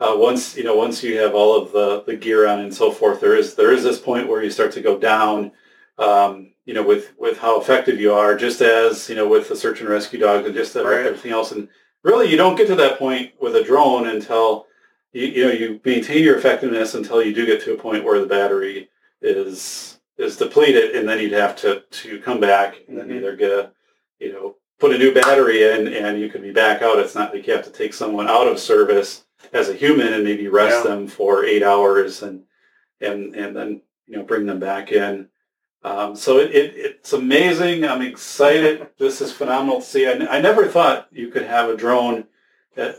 [0.00, 2.90] uh, once, you know, once you have all of the, the gear on and so
[2.90, 5.52] forth, there is, there is this point where you start to go down,
[5.98, 9.56] um, you know, with, with how effective you are, just as, you know, with the
[9.56, 11.06] search and rescue dogs and just Right.
[11.06, 11.52] everything else.
[11.52, 11.68] And
[12.02, 14.66] really, you don't get to that point with a drone until,
[15.12, 18.18] you, you know you maintain your effectiveness until you do get to a point where
[18.18, 18.88] the battery
[19.20, 23.16] is is depleted and then you'd have to to come back and then Mhm.
[23.16, 23.70] either get a
[24.18, 26.98] you know put a new battery in and you can be back out.
[26.98, 30.24] It's not like you have to take someone out of service as a human and
[30.24, 30.90] maybe rest Yeah.
[30.90, 32.42] them for eight hours and
[33.00, 35.28] and and then you know bring them back in.
[35.84, 37.84] Um, so it, it, it's amazing.
[37.84, 38.88] I'm excited.
[38.98, 40.08] This is phenomenal to see.
[40.08, 42.24] I, n- I never thought you could have a drone
[42.74, 42.96] that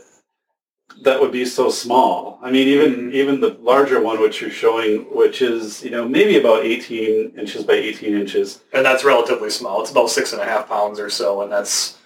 [1.02, 2.38] that would be so small.
[2.42, 3.14] I mean, even Mhm.
[3.14, 7.64] even the larger one, which you're showing, which is you know maybe about 18 inches
[7.64, 8.60] by 18 inches.
[8.72, 9.80] And that's relatively small.
[9.82, 11.96] It's about six and a half pounds or so, and that's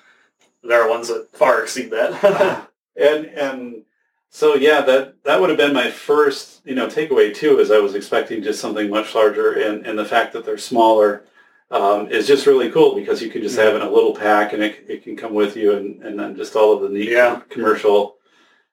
[0.62, 2.68] there are ones that far exceed that.
[2.96, 3.82] and and
[4.30, 7.78] so yeah, that that would have been my first you know takeaway too, is I
[7.78, 11.24] was expecting just something much larger, and and the fact that they're smaller.
[11.70, 14.54] Um, is just really cool because you can just have it in a little pack
[14.54, 17.10] and it, it can come with you and, and then just all of the neat
[17.10, 17.42] Yeah.
[17.50, 18.16] commercial,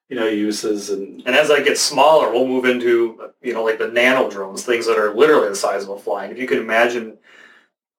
[0.08, 3.78] you know, uses and and as that gets smaller, we'll move into you know like
[3.78, 6.24] the nano drones, things that are literally the size of a fly.
[6.24, 7.18] And if you could imagine,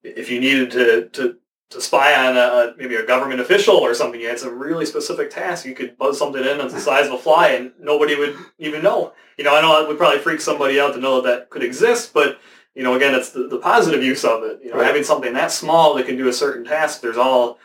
[0.04, 1.38] if you needed to to
[1.70, 5.30] to spy on a, maybe a government official or something, you had some really specific
[5.30, 5.66] task.
[5.66, 8.82] You could buzz something in that's the size of a fly, and nobody would even
[8.82, 9.14] know.
[9.38, 11.64] You know, I know it would probably freak somebody out to know that that could
[11.64, 12.40] exist, but
[12.74, 14.60] you know, again, it's the, the positive use of it.
[14.64, 14.86] You know, Right.
[14.88, 17.02] having something that small that can do a certain task.
[17.02, 17.58] There's all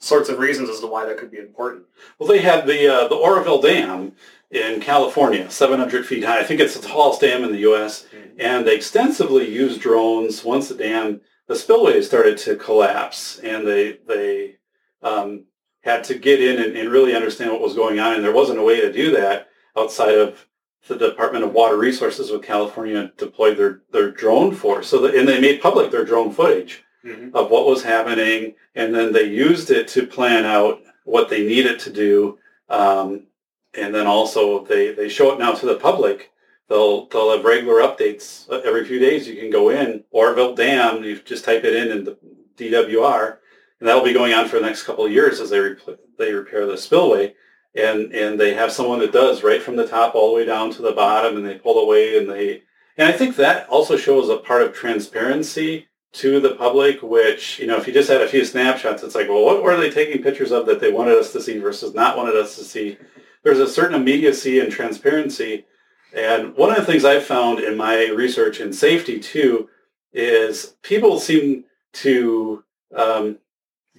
[0.00, 1.84] sorts of reasons as to why that could be important.
[2.18, 4.12] Well, they had the uh, the Oroville Dam
[4.50, 6.40] in California, 700 feet high.
[6.40, 8.06] I think it's the tallest dam in the U.S.
[8.36, 13.98] And they extensively used drones once the dam, the spillway started to collapse, and they
[14.06, 14.56] they
[15.02, 15.44] um,
[15.82, 18.14] had to get in and, and really understand what was going on.
[18.14, 20.46] And there wasn't a way to do that outside of
[20.88, 24.88] the Department of Water Resources with California deployed their, their drone force.
[24.88, 27.34] So the, and they made public their drone footage Mhm.
[27.34, 31.78] of what was happening, and then they used it to plan out what they needed
[31.80, 32.38] to do.
[32.68, 33.26] Um,
[33.74, 36.30] and then also they, they show it now to the public.
[36.68, 39.26] They'll they'll have regular updates Uh, every few days.
[39.26, 41.02] You can go in Orville Dam.
[41.02, 42.16] You just type it in in the
[42.56, 43.38] DWR,
[43.80, 46.32] and that'll be going on for the next couple of years as they repl- they
[46.32, 47.34] repair the spillway.
[47.74, 50.70] And and they have someone that does right from the top all the way down
[50.72, 52.62] to the bottom, and they pull away and they
[52.96, 57.66] and I think that also shows a part of transparency to the public, which, you
[57.66, 60.22] know, if you just had a few snapshots, it's like, well, what were they taking
[60.22, 62.96] pictures of that they wanted us to see versus not wanted us to see?
[63.44, 65.66] There's a certain immediacy and transparency.
[66.12, 69.68] And one of the things I've found in my research in safety too
[70.12, 73.38] is people seem to um,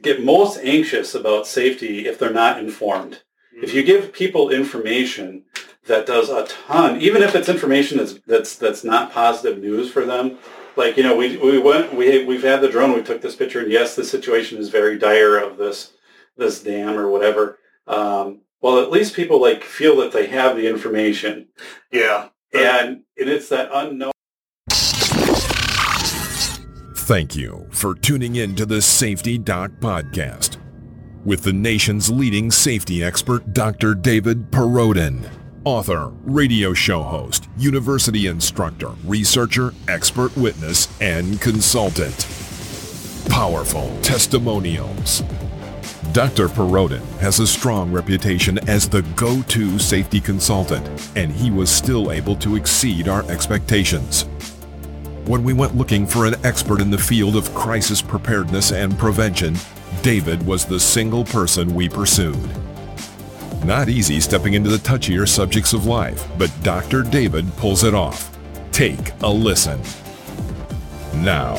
[0.02, 3.22] get most anxious about safety if they're not informed.
[3.54, 5.44] If you give people information
[5.88, 10.06] that does a ton, even if it's information that's that's that's not positive news for
[10.06, 10.38] them,
[10.76, 13.60] like you know, we we went we we've had the drone, we took this picture,
[13.62, 15.94] and yes, the situation is very dire of this
[16.38, 17.60] this dam or whatever.
[17.88, 21.48] Um, well, at least people like feel that they have the information,
[21.92, 22.30] Yeah.
[22.54, 24.12] and and it's that unknown.
[26.96, 30.58] Thank you for tuning in to the Safety Doc Podcast
[31.26, 33.94] with the nation's leading safety expert, Dr.
[33.94, 35.30] David Perrodin,
[35.64, 42.28] author, radio show host, university instructor, researcher, expert witness, and consultant.
[43.30, 45.24] Powerful testimonials.
[46.14, 46.50] Dr.
[46.50, 52.36] Perrodin has a strong reputation as the go-to safety consultant, and he was still able
[52.38, 54.24] to exceed our expectations.
[55.26, 59.56] When we went looking for an expert in the field of crisis preparedness and prevention,
[60.02, 62.50] David was the single person we pursued.
[63.64, 67.04] Not easy stepping into the touchier subjects of life, but Dr.
[67.04, 68.36] David pulls it off.
[68.72, 69.80] Take a listen.
[71.18, 71.58] Now,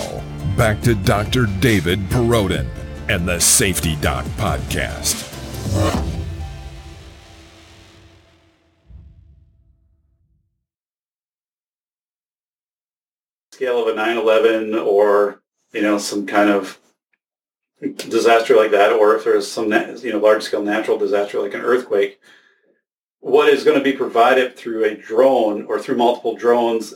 [0.56, 1.46] back to Dr.
[1.60, 2.66] David Perrodin
[3.08, 5.28] and the Safety Doc Podcast.
[13.52, 15.40] Scale of a 9/11 or
[15.72, 16.80] you know some kind of
[17.82, 21.60] disaster like that, or if there's some you know large scale natural disaster like an
[21.60, 22.20] earthquake,
[23.20, 26.94] what is going to be provided through a drone or through multiple drones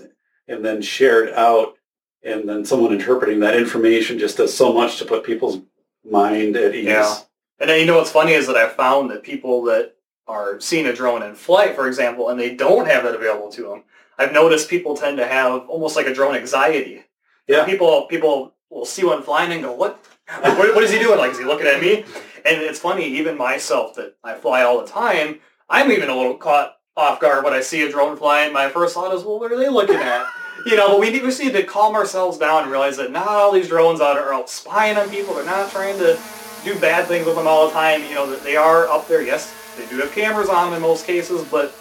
[0.48, 1.76] and then shared out,
[2.22, 5.60] and then someone interpreting that information just does so much to put people's
[6.08, 6.84] mind at ease.
[6.84, 7.16] Yeah.
[7.58, 9.94] And then you know what's funny is that I found that people that
[10.28, 13.62] are seeing a drone in flight, for example, and they don't have that available to
[13.62, 13.84] them,
[14.18, 17.04] I've noticed people tend to have almost like a drone anxiety.
[17.46, 17.64] Yeah.
[17.64, 20.04] People people will see one flying and go, "What?
[20.28, 21.18] What, what is he doing?
[21.18, 22.04] Like, is he looking at me?"
[22.44, 26.36] And it's funny, even myself that I fly all the time, I'm even a little
[26.36, 28.52] caught off guard when I see a drone flying.
[28.52, 30.26] My first thought is, "Well, what are they looking at?"
[30.64, 33.12] You know, but we need, we just need to calm ourselves down and realize that
[33.12, 35.34] not all these drones out are out spying on people.
[35.34, 36.18] They're not trying to
[36.64, 38.02] do bad things with them all the time.
[38.02, 39.22] You know, they are up there.
[39.22, 41.76] Yes, they do have cameras on them in most cases, but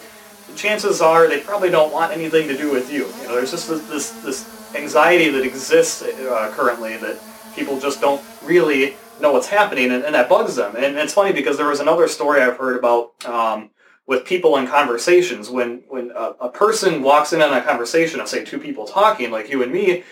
[0.48, 3.06] the chances are they probably don't want anything to do with you.
[3.20, 7.18] You know, there's just this this, this anxiety that exists uh, currently that
[7.56, 10.76] people just don't really know what's happening, and, and, that bugs them.
[10.76, 13.70] And it's funny because there was another story I've heard about um,
[14.06, 15.48] with people in conversations.
[15.50, 19.30] When when a, a, person walks in on a conversation of say two people talking
[19.30, 20.04] like you and me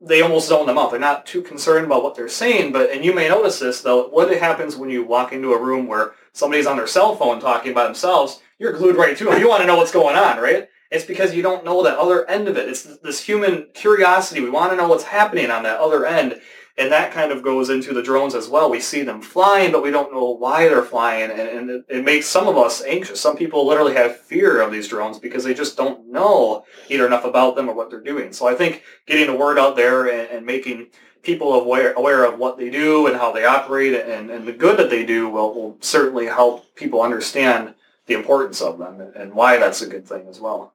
[0.00, 0.92] they almost zone them out.
[0.92, 4.08] They're not too concerned about what they're saying but and you may notice this though
[4.08, 7.74] what happens when you walk into a room where somebody's on their cell phone talking
[7.74, 10.68] by themselves you're glued right to them you want to know what's going on right?
[10.90, 12.66] It's because you don't know that other end of it.
[12.66, 14.40] It's this human curiosity.
[14.40, 16.40] We want to know what's happening on that other end
[16.78, 18.70] and that kind of goes into the drones as well.
[18.70, 22.04] We see them flying, but we don't know why they're flying, and, and it, it,
[22.04, 23.20] makes some of us anxious.
[23.20, 27.24] Some people literally have fear of these drones because they just don't know either enough
[27.24, 28.32] about them or what they're doing.
[28.32, 30.86] So I think getting the word out there and, and making
[31.22, 34.78] people aware, aware of what they do and how they operate and, and the good
[34.78, 37.74] that they do will, will certainly help people understand
[38.06, 40.74] the importance of them and, why that's a good thing as well.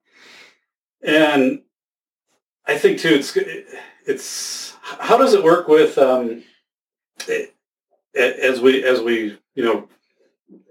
[1.01, 1.63] And
[2.65, 3.35] I think too, it's
[4.05, 6.43] it's how does it work with um,
[8.15, 9.87] as we as we you know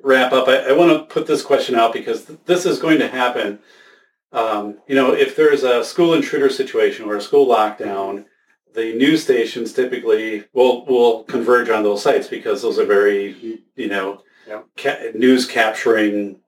[0.02, 0.48] wrap up?
[0.48, 3.58] I, I want to put this question out because th- this is going to happen.
[4.32, 8.24] Um, you know, if there's a school intruder situation or a school lockdown,
[8.74, 13.88] the news stations typically will will converge on those sites because those are very you
[13.88, 14.62] know yeah.
[14.76, 16.40] ca- news capturing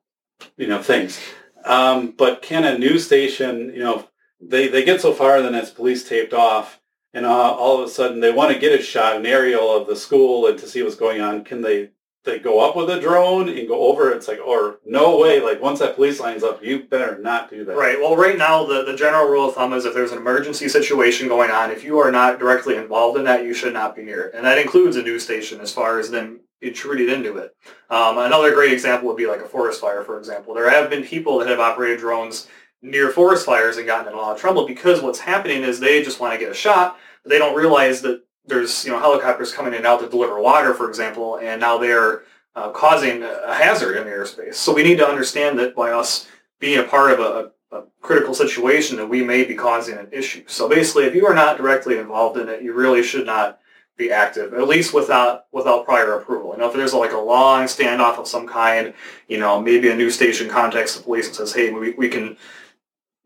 [0.57, 1.20] you know things.
[1.64, 4.09] Um, but can a news station you know
[4.48, 6.80] they, they get so far and then it's police taped off
[7.12, 9.87] and uh, all of a sudden they want to get a shot, an aerial of
[9.87, 11.44] the school and to see what's going on.
[11.44, 11.90] Can they
[12.24, 14.11] they go up with a drone and go over?
[14.11, 15.40] It's like, or no way.
[15.40, 17.76] Like once that police line's up, you better not do that.
[17.76, 18.00] Right.
[18.00, 21.28] Well, right now the, the general rule of thumb is if there's an emergency situation
[21.28, 24.24] going on, if you are not directly involved in that, you should not be near
[24.24, 27.54] it, and that includes a news station as far as them intruding into it.
[27.90, 30.54] Um, another great example would be like a forest fire, for example.
[30.54, 32.48] There have been people that have operated drones
[32.85, 36.03] near forest fires and gotten in a lot of trouble because what's happening is they
[36.03, 39.73] just want to get a shot they don't realize that there's you know helicopters coming
[39.73, 42.23] in and out to deliver water, for example, and now they're
[42.55, 44.55] uh, causing a hazard in the airspace.
[44.55, 46.29] So we need to understand that by us
[46.61, 50.44] being a part of a, a, critical situation, that we may be causing an issue.
[50.47, 53.59] So basically, if you are not directly involved in it, you really should not
[53.97, 56.53] be active, at least without without prior approval.
[56.53, 58.92] You know, if there's like a long standoff of some kind,
[59.29, 62.37] you know, maybe a new station contacts the police and says, "Hey, we, we can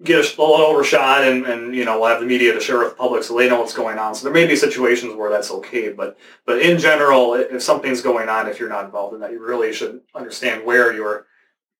[0.02, 2.90] get a little overshot and, and you know we'll have the media to share with
[2.90, 4.14] the public so they know what's going on.
[4.14, 8.28] So there may be situations where that's okay but but in general if something's going
[8.28, 11.26] on if you're not involved in that you really should understand where you're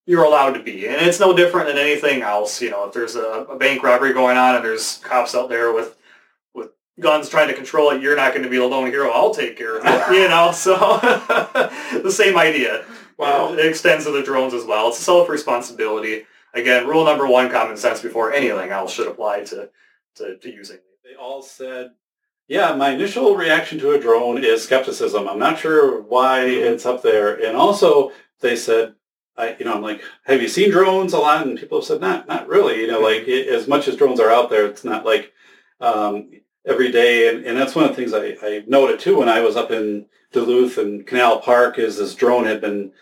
[0.06, 0.88] you're allowed to be.
[0.88, 4.12] And it's no different than anything else you know if there's a, a bank robbery
[4.12, 5.96] going on and there's cops out there with
[6.54, 9.32] with guns trying to control it you're not going to be a lone hero i'll
[9.32, 10.74] take care of it you know so
[12.02, 12.84] the same idea.
[13.16, 13.52] Wow.
[13.52, 14.88] It extends to the drones as well.
[14.88, 16.24] It's a self-responsibility
[16.54, 19.70] again, rule number one, common sense before anything else should apply to,
[20.16, 20.78] to, to using.
[21.04, 21.90] They all said,
[22.48, 25.28] yeah, my initial reaction to a drone is skepticism.
[25.28, 26.72] I'm not sure why mm-hmm.
[26.72, 27.34] it's up there.
[27.34, 28.94] And also they said,
[29.36, 31.46] I, you know, I'm like, have you seen drones a lot?
[31.46, 32.80] And people have said, not, not really.
[32.80, 35.32] You know, like it, as much as drones are out there, it's not like
[35.80, 36.30] um,
[36.66, 37.28] every day.
[37.28, 39.70] And, and that's one of the things I, I noted too when I was up
[39.70, 42.92] in Duluth and Canal Park is this drone had been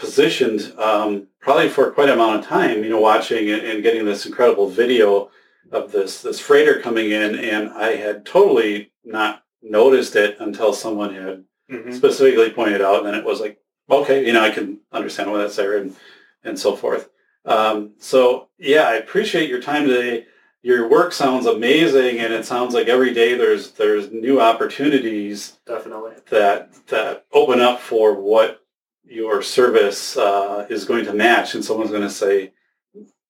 [0.00, 4.06] positioned um, probably for quite a amount of time, you know, watching and, and getting
[4.06, 5.30] this incredible video
[5.70, 11.14] of this this freighter coming in, and I had totally not noticed it until someone
[11.14, 11.92] had mm-hmm.
[11.92, 15.38] specifically pointed out, and then it was like, okay, you know, I can understand why
[15.38, 15.94] that's there, and
[16.42, 17.10] and so forth.
[17.44, 20.26] Um, so yeah, I appreciate your time today.
[20.62, 26.12] Your work sounds amazing, and it sounds like every day there's there's new opportunities definitely
[26.30, 28.59] that that open up for what
[29.04, 32.52] your service uh, is going to match, and someone's going to say,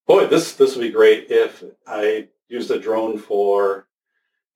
[0.07, 3.87] boy, this this would be great if I used a drone for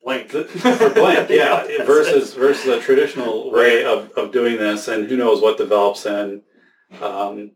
[0.03, 5.09] blank for blank, yeah, yeah versus versus a traditional way of, of doing this, and
[5.09, 6.07] who knows what develops.
[6.07, 6.43] And
[7.01, 7.53] um,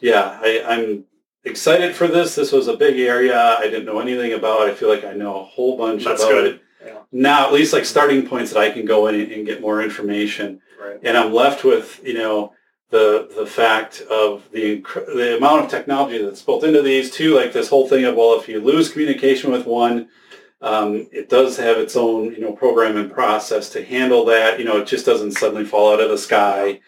[0.00, 1.04] yeah, I, I'm
[1.44, 2.34] excited for this.
[2.34, 4.68] This was a big area I didn't know anything about.
[4.68, 6.54] I feel like I know a whole bunch That's about good.
[6.54, 6.60] it.
[6.84, 6.98] Yeah.
[7.12, 10.60] Now, at least like starting points that I can go in and get more information.
[10.80, 10.98] Right.
[11.02, 12.52] And I'm left with, you know,
[12.90, 17.52] the the fact of the the amount of technology that's built into these too, like
[17.52, 20.08] this whole thing of well, if you lose communication with one,
[20.60, 24.58] um, it does have its own you know program and process to handle that.
[24.58, 26.80] You know, it just doesn't suddenly fall out of the sky.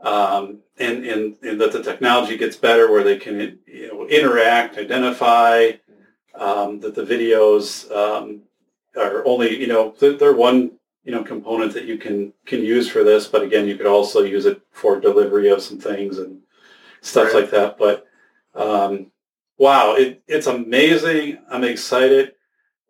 [0.00, 4.76] Um, and, and, and that the technology gets better where they can you know interact,
[4.76, 5.72] identify,
[6.34, 8.42] um, that the videos um,
[8.96, 10.72] are only you know they're one
[11.06, 13.28] you know component that you can can use for this.
[13.28, 16.40] But again, you could also use it for delivery of some things and
[17.00, 17.42] stuff right.
[17.42, 17.78] like that.
[17.78, 18.06] But
[18.54, 19.12] um,
[19.56, 21.38] wow, it, it's amazing.
[21.48, 22.32] I'm excited,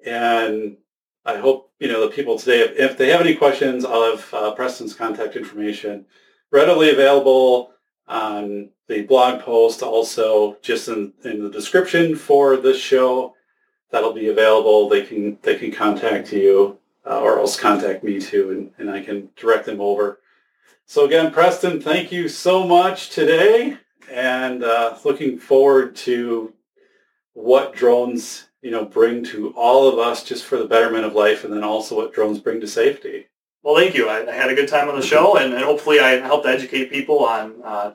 [0.05, 0.79] and
[1.27, 2.61] I hope you know the people today.
[2.61, 6.07] If, if they have any questions, I'll have uh, Preston's contact information
[6.51, 7.73] readily available
[8.09, 9.83] on the blog post.
[9.83, 13.35] Also, just in, in the description for this show,
[13.91, 14.89] that'll be available.
[14.89, 19.03] They can they can contact you uh, or else contact me too, and, and I
[19.03, 20.21] can direct them over.
[20.87, 23.79] So again, Preston, thank you so much today,
[24.11, 26.53] and uh, looking forward to
[27.33, 31.45] what drones you know bring to all of us just for the betterment of life,
[31.45, 33.27] and then also what drones bring to safety.
[33.63, 34.09] Well, thank you.
[34.09, 36.89] I, I had a good time on the show, and, and hopefully I helped educate
[36.91, 37.95] people on uh,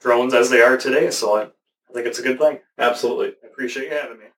[0.00, 1.10] drones as they are today.
[1.10, 2.60] So I, I think it's a good thing.
[2.78, 3.34] Absolutely.
[3.44, 4.29] I appreciate you having me.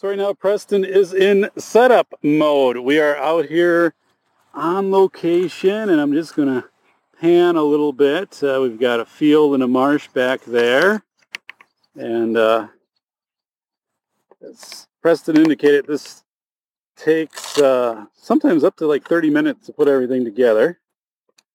[0.00, 2.78] So right now Preston is in setup mode.
[2.78, 3.92] We are out here
[4.54, 6.66] on location and I'm just going to
[7.20, 8.42] pan a little bit.
[8.42, 11.02] Uh, we've got a field and a marsh back there.
[11.96, 12.68] And uh,
[14.42, 16.24] as Preston indicated, this
[16.96, 20.80] takes uh, sometimes up to like 30 minutes to put everything together.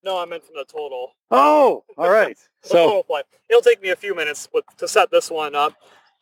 [0.03, 1.15] No, I meant from the total.
[1.31, 2.37] Oh, all right.
[2.61, 3.03] so
[3.49, 5.73] it'll take me a few minutes to set this one up.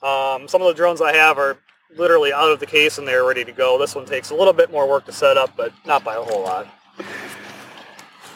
[0.02, 1.58] Um, some of the drones I have are
[1.96, 3.78] literally out of the case and they're ready to go.
[3.78, 6.22] This one takes a little bit more work to set up, but not by a
[6.22, 6.68] whole lot.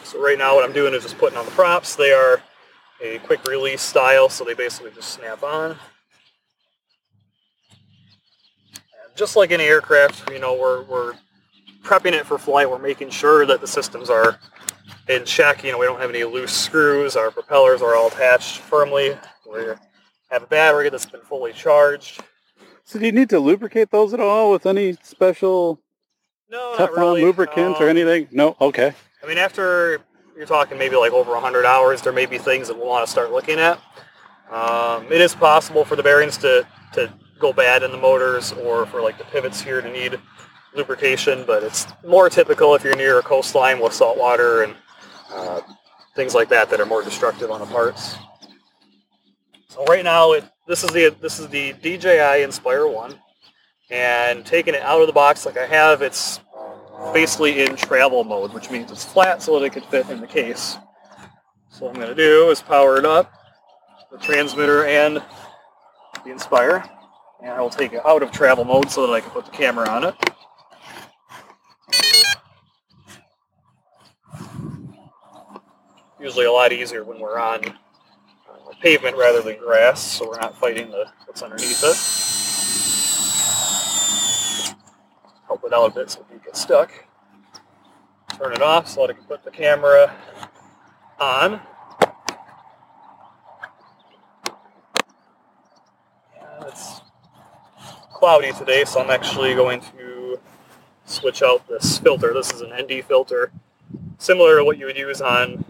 [0.04, 1.96] So right now what I'm doing is just putting on the props.
[1.96, 2.40] They are
[3.02, 5.72] a quick release style, so they basically just snap on.
[5.72, 5.78] And
[9.16, 11.14] just like any aircraft, you know, we're, we're
[11.82, 12.70] prepping it for flight.
[12.70, 14.38] We're making sure that the systems are
[15.08, 15.64] in check.
[15.64, 17.16] You know, we don't have any loose screws.
[17.16, 19.16] Our propellers are all attached firmly.
[19.50, 19.60] We
[20.30, 22.22] have a battery that's been fully charged.
[22.88, 25.78] So do you need to lubricate those at all with any special
[26.48, 27.22] no, Teflon really.
[27.22, 28.28] lubricant um, or anything?
[28.30, 28.56] No?
[28.62, 28.94] Okay.
[29.22, 30.00] I mean, after
[30.34, 33.10] you're talking maybe like over 100 hours, there may be things that we'll want to
[33.12, 33.78] start looking at.
[34.50, 38.86] Um, it is possible for the bearings to, to go bad in the motors or
[38.86, 40.18] for like the pivots here to need
[40.74, 44.74] lubrication, but it's more typical if you're near a coastline with salt water and
[45.30, 45.60] uh,
[46.16, 48.16] things like that that are more destructive on the parts.
[49.78, 53.14] So right now, it, this is the this is the DJI Inspire One,
[53.92, 56.40] and taking it out of the box like I have, it's
[57.14, 60.26] basically in travel mode, which means it's flat so that it can fit in the
[60.26, 60.76] case.
[61.70, 63.32] So what I'm going to do is power it up,
[64.10, 65.22] the transmitter and
[66.24, 66.82] the Inspire,
[67.40, 69.52] and I will take it out of travel mode so that I can put the
[69.52, 70.14] camera on it.
[76.20, 77.78] Usually a lot easier when we're on
[78.76, 81.96] pavement rather than grass, so we're not fighting the what's underneath it.
[85.46, 86.92] Help it out a bit so it get stuck.
[88.36, 90.14] Turn it off so that I can put the camera
[91.18, 91.60] on.
[96.62, 97.00] it's
[98.12, 100.38] cloudy today, so I'm actually going to
[101.06, 102.34] switch out this filter.
[102.34, 103.50] This is an ND filter,
[104.18, 105.64] similar to what you would use on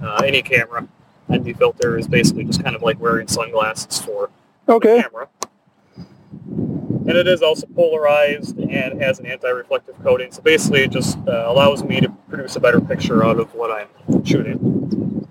[0.00, 0.88] uh, any camera
[1.32, 4.30] ND filter is basically just kind of like wearing sunglasses for
[4.68, 4.96] Okay.
[4.98, 5.28] the camera.
[7.04, 10.30] And it is also polarized and has an anti-reflective coating.
[10.30, 13.70] So basically it just uh, allows me to produce a better picture out of what
[13.70, 15.28] I'm shooting.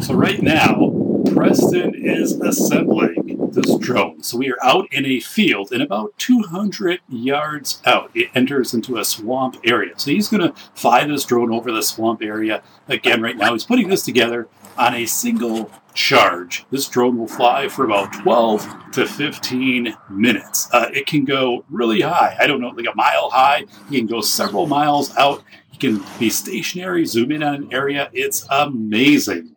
[0.00, 0.92] So right now,
[1.34, 4.22] Preston is assembling this drone.
[4.22, 8.98] So we are out in a field, and about 200 yards out, it enters into
[8.98, 9.94] a swamp area.
[9.96, 12.62] So he's going to fly this drone over the swamp area.
[12.88, 14.48] Again, right now, he's putting this together
[14.78, 16.64] on a single charge.
[16.70, 20.68] This drone will fly for about 12 to 15 minutes.
[20.72, 22.36] Uh, it can go really high.
[22.38, 23.64] I don't know, like a mile high.
[23.90, 25.42] You can go several miles out.
[25.72, 28.10] You can be stationary, zoom in on an area.
[28.12, 29.56] It's amazing.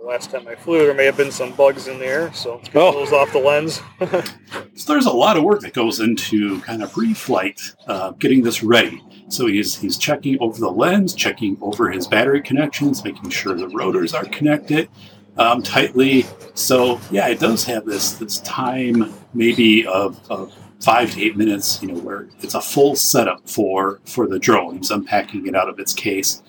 [0.00, 2.68] The last time I flew, there may have been some bugs in there, so let's
[2.70, 2.92] get Oh.
[2.92, 3.80] those off the lens.
[4.74, 8.62] So there's a lot of work that goes into kind of pre-flight, uh, getting this
[8.62, 9.02] ready.
[9.28, 13.68] So he's he's checking over the lens, checking over his battery connections, making sure the
[13.68, 14.88] rotors are connected
[15.36, 16.24] um, tightly.
[16.54, 21.82] So yeah, it does have this this time maybe of, of five to eight minutes,
[21.82, 24.78] you know, where it's a full setup for for the drone.
[24.78, 26.42] He's unpacking it out of its case.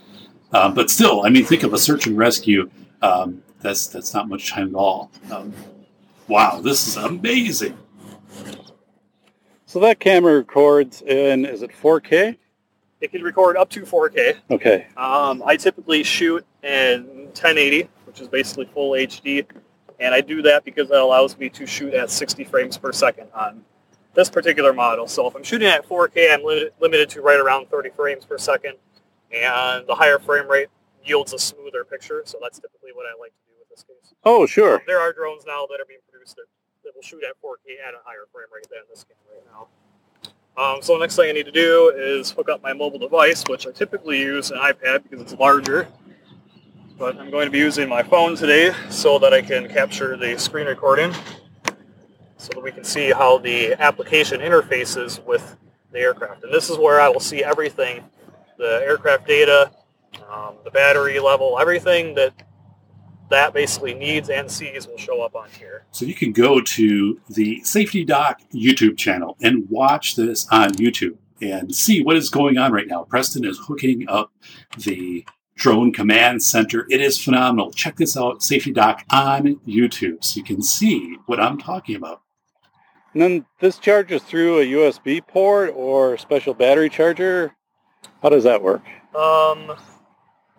[0.53, 2.69] Um, but still, I mean, think of a search and rescue.
[3.01, 5.11] Um, that's that's not much time at all.
[5.31, 5.53] Um,
[6.27, 7.77] wow, this is amazing.
[9.65, 12.37] So that camera records in, is it 4K?
[13.01, 14.37] it can record up to 4K.
[14.51, 14.87] Okay.
[14.95, 19.45] Um, I typically shoot in 1080, which is basically full HD,
[19.99, 23.27] and I do that because that allows me to shoot at 60 frames per second
[23.33, 23.63] on
[24.13, 25.07] this particular model.
[25.07, 28.37] So if I'm shooting at 4K, I'm limited, limited to right around 30 frames per
[28.37, 28.75] second,
[29.33, 30.67] and the higher frame rate
[31.05, 32.23] yields a smoother picture.
[32.25, 34.13] So that's typically what I like to do with this case.
[34.23, 34.81] Oh, sure.
[34.87, 36.45] There are drones now that are being produced that,
[36.83, 39.67] that will shoot at 4K at a higher frame rate than this can right now.
[40.57, 43.43] Um, so the next thing I need to do is hook up my mobile device,
[43.47, 45.87] which I typically use an iPad because it's larger.
[46.97, 50.37] But I'm going to be using my phone today so that I can capture the
[50.37, 51.13] screen recording
[52.41, 55.57] so that we can see how the application interfaces with
[55.91, 56.43] the aircraft.
[56.43, 58.03] And this is where I will see everything,
[58.57, 59.71] the aircraft data,
[60.31, 62.33] um, the battery level, everything that
[63.29, 65.85] that basically needs and sees will show up on here.
[65.91, 71.17] So you can go to the Safety Doc YouTube channel and watch this on YouTube
[71.41, 73.03] and see what is going on right now.
[73.03, 74.31] Preston is hooking up
[74.77, 76.85] the drone command center.
[76.89, 77.71] It is phenomenal.
[77.71, 82.21] Check this out, Safety Doc on YouTube, so you can see what I'm talking about.
[83.13, 87.53] And then this charges through a USB port or special battery charger.
[88.21, 88.83] How does that work?
[89.15, 89.75] Um,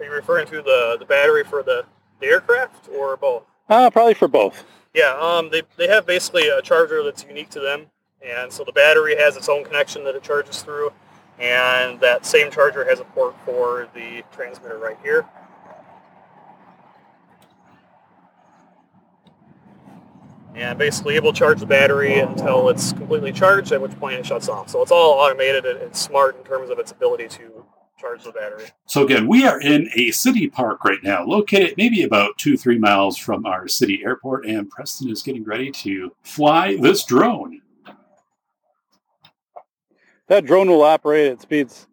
[0.03, 1.85] are you referring to the, the battery for the,
[2.21, 3.45] the aircraft or both?
[3.69, 4.65] Uh, probably for both.
[4.95, 7.87] Yeah, um, they, they have basically a charger that's unique to them.
[8.21, 10.93] And so the battery has its own connection that it charges through.
[11.39, 15.27] And that same charger has a port for the transmitter right here.
[20.55, 24.27] And basically it will charge the battery until it's completely charged, at which point it
[24.27, 24.69] shuts off.
[24.69, 27.62] So it's all automated and smart in terms of its ability to
[28.03, 28.67] charge the battery.
[28.87, 32.79] So again, we are in a city park right now, located maybe about two, three
[32.79, 37.63] miles from our city airport, and Preston is getting ready to fly this drone.
[40.27, 41.87] That drone will operate at speeds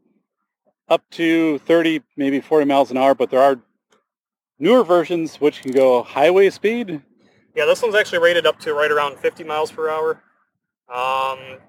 [0.88, 3.60] up to 30, maybe 40 miles an hour, but there are
[4.58, 7.02] newer versions which can go highway speed.
[7.56, 10.24] Yeah, this one's actually rated up to right around 50 miles per hour.
[10.92, 11.60] Um,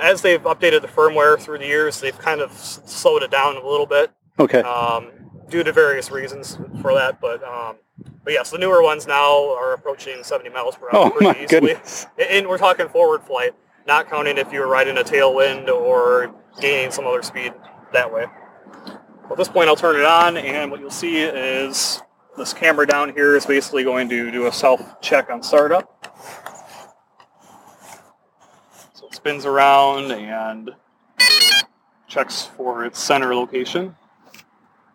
[0.00, 3.66] as they've updated the firmware through the years, they've kind of slowed it down a
[3.66, 4.60] little bit Okay.
[4.62, 5.10] um,
[5.48, 7.20] due to various reasons for that.
[7.20, 7.76] But um,
[8.24, 11.32] but yes, the newer ones now are approaching 70 miles per hour oh pretty my
[11.44, 11.46] easily.
[11.72, 12.06] goodness.
[12.18, 13.52] And- And we're talking forward flight,
[13.86, 17.52] not counting if you were riding a tailwind or gaining some other speed
[17.92, 18.26] that way.
[19.30, 22.02] At this point, I'll turn it on, and what you'll see is
[22.36, 25.88] this camera down here is basically going to do a self-check on startup.
[28.94, 30.72] So it spins around and
[32.08, 33.94] checks for its center location.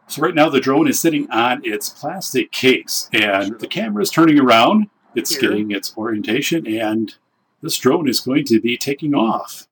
[0.07, 4.09] So right now the drone is sitting on its plastic case and the camera is
[4.09, 4.89] turning around.
[5.15, 5.49] It's Here.
[5.49, 7.15] getting its orientation and
[7.61, 9.65] this drone is going to be taking off.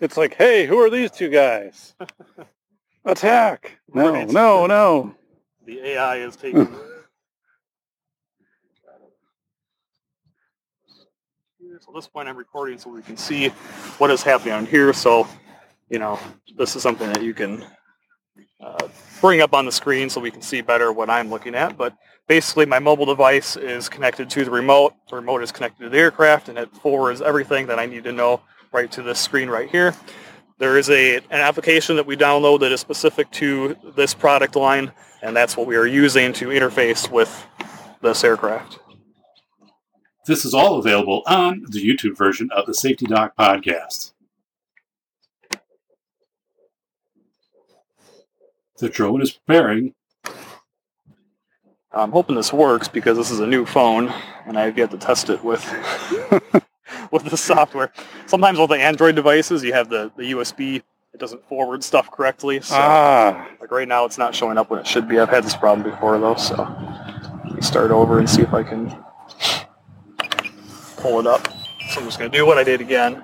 [0.00, 1.94] It's like, hey, who are these two guys?
[3.04, 3.78] Attack!
[3.94, 4.28] No, Right.
[4.28, 5.14] no, no.
[5.64, 6.66] The AI is taking.
[11.80, 13.48] So at this point I'm recording so we can see
[13.98, 14.92] what is happening on here.
[14.94, 15.28] So,
[15.90, 16.18] you know,
[16.56, 17.64] this is something that you can
[18.60, 18.88] uh,
[19.20, 21.76] bring up on the screen so we can see better what I'm looking at.
[21.76, 21.94] But
[22.28, 24.94] basically my mobile device is connected to the remote.
[25.10, 28.12] The remote is connected to the aircraft and it forwards everything that I need to
[28.12, 28.40] know
[28.72, 29.94] right to this screen right here.
[30.58, 34.90] there is a an application that we download that is specific to this product line,
[35.22, 37.46] and that's what we are using to interface with
[38.00, 38.78] this aircraft.
[40.26, 44.12] This is all available on the YouTube version of the Safety Doc podcast.
[48.78, 49.94] The drone is preparing.
[51.92, 54.12] I'm hoping this works because this is a new phone
[54.46, 55.64] and I've yet to test it with
[57.12, 57.92] with the software.
[58.26, 60.82] Sometimes with the Android devices, you have the, the USB.
[61.14, 62.60] It doesn't forward stuff correctly.
[62.60, 65.20] So Ah, like right now, it's not showing up when it should be.
[65.20, 66.56] I've had this problem before though, so
[67.44, 69.04] let me start over and see if I can
[71.06, 71.46] pull it up.
[71.90, 73.22] So I'm just going to do what I did again.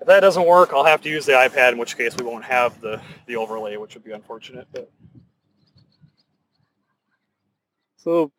[0.00, 2.44] If that doesn't work, I'll have to use the iPad, in which case we won't
[2.44, 4.66] have the, the overlay, which would be unfortunate.
[4.72, 4.90] But
[7.96, 8.32] so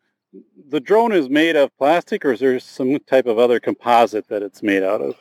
[0.68, 4.42] the drone is made of plastic, or is there some type of other composite that
[4.42, 5.16] it's made out of?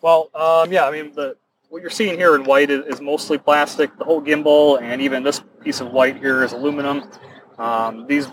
[0.00, 1.36] Well, um, yeah, I mean, the
[1.68, 3.96] what you're seeing here in white is, is mostly plastic.
[3.98, 7.10] The whole gimbal and even this piece of white here is aluminum.
[7.58, 8.28] Um, these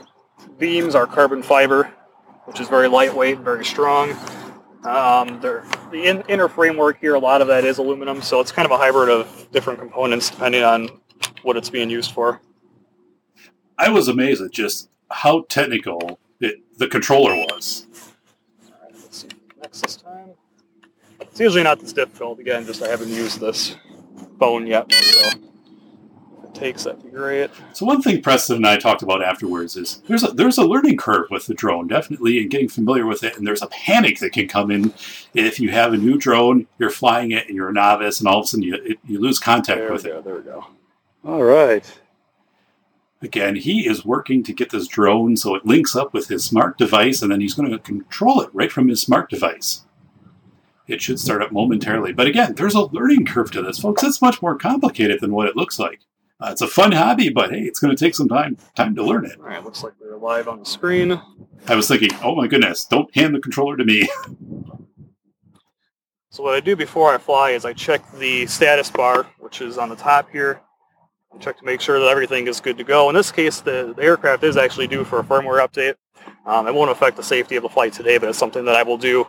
[0.59, 1.91] beams are carbon fiber,
[2.46, 4.12] which is very lightweight very strong.
[4.84, 8.66] Um, the in, inner framework here, a lot of that is aluminum, so it's kind
[8.66, 10.89] of a hybrid of different components depending on
[11.41, 12.39] what it's being used for.
[13.78, 17.88] I was amazed at just how technical it, the controller was.
[18.66, 19.28] All right, let's see.
[19.62, 20.30] Next this time.
[21.20, 22.39] It's usually not this difficult.
[22.39, 23.76] Again, just I haven't used this
[24.39, 25.30] phone yet, so
[26.56, 27.51] takes, that'd be great.
[27.74, 30.97] So one thing Preston and I talked about afterwards is there's a there's a learning
[30.97, 33.38] curve with the drone, definitely, and getting familiar with it.
[33.38, 34.93] And there's a panic that can come in
[35.34, 38.39] if you have a new drone, you're flying it, and you're a novice, and all
[38.39, 40.24] of a sudden you it, you lose contact There we with it.
[40.24, 40.66] There we go.
[41.24, 41.86] All right.
[43.22, 46.78] Again, he is working to get this drone so it links up with his smart
[46.78, 49.84] device, and then he's going to control it right from his smart device.
[50.88, 52.14] It should start up momentarily.
[52.14, 54.03] But again, there's a learning curve to this, folks.
[54.03, 56.01] It's much more complicated than what it looks like.
[56.40, 59.04] Uh, it's a fun hobby, but hey, it's going to take some time time to
[59.04, 59.38] learn it.
[59.40, 61.20] All right, looks like we're live on the screen.
[61.68, 64.08] I was thinking, oh my goodness, don't hand the controller to me.
[66.36, 69.78] So what I do before I fly is I check the status bar, which is
[69.78, 70.60] on the top here.
[71.34, 73.08] I check to make sure that everything is good to go.
[73.08, 75.96] In this case, the, the aircraft is actually due for a firmware update.
[76.46, 78.84] Um, it won't affect the safety of the flight today, but it's something that I
[78.84, 79.26] will do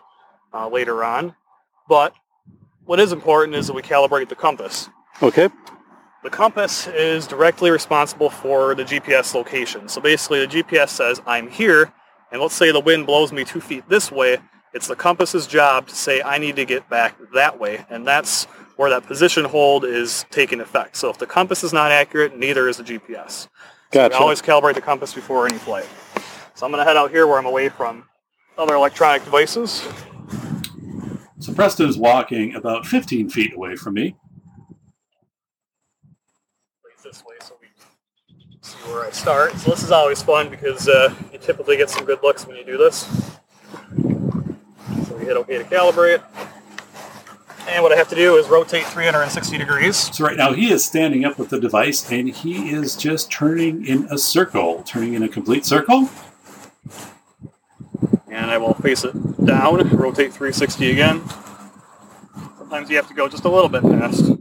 [0.52, 1.36] uh, later on.
[1.88, 2.12] But
[2.86, 4.88] what is important is that we calibrate the compass.
[5.22, 5.48] Okay.
[6.26, 9.88] The compass is directly responsible for the GPS location.
[9.88, 11.92] So basically the GPS says I'm here,
[12.32, 14.38] and let's say the wind blows me two feet this way.
[14.74, 18.46] It's the compass's job to say I need to get back that way, and that's
[18.74, 20.96] where that position hold is taking effect.
[20.96, 23.42] So if the compass is not accurate, neither is the GPS.
[23.42, 23.48] So
[23.92, 24.16] Gotcha.
[24.16, 25.86] we always calibrate the compass before any flight.
[26.56, 28.02] So I'm going to head out here where I'm away from
[28.58, 29.86] other electronic devices.
[31.38, 34.16] So Preston's walking about 15 feet away from me.
[37.16, 37.68] This way so we
[38.60, 39.52] see where I start.
[39.56, 42.64] So this is always fun because uh, you typically get some good looks when you
[42.64, 43.06] do this.
[45.06, 46.22] So we hit OK to calibrate.
[47.68, 49.96] And what I have to do is rotate 360 degrees.
[49.96, 53.86] So right now he is standing up with the device and he is just turning
[53.86, 56.10] in a circle, turning in a complete circle.
[58.28, 59.14] And I will face it
[59.46, 61.22] down, rotate 360 again.
[62.58, 64.32] Sometimes you have to go just a little bit fast.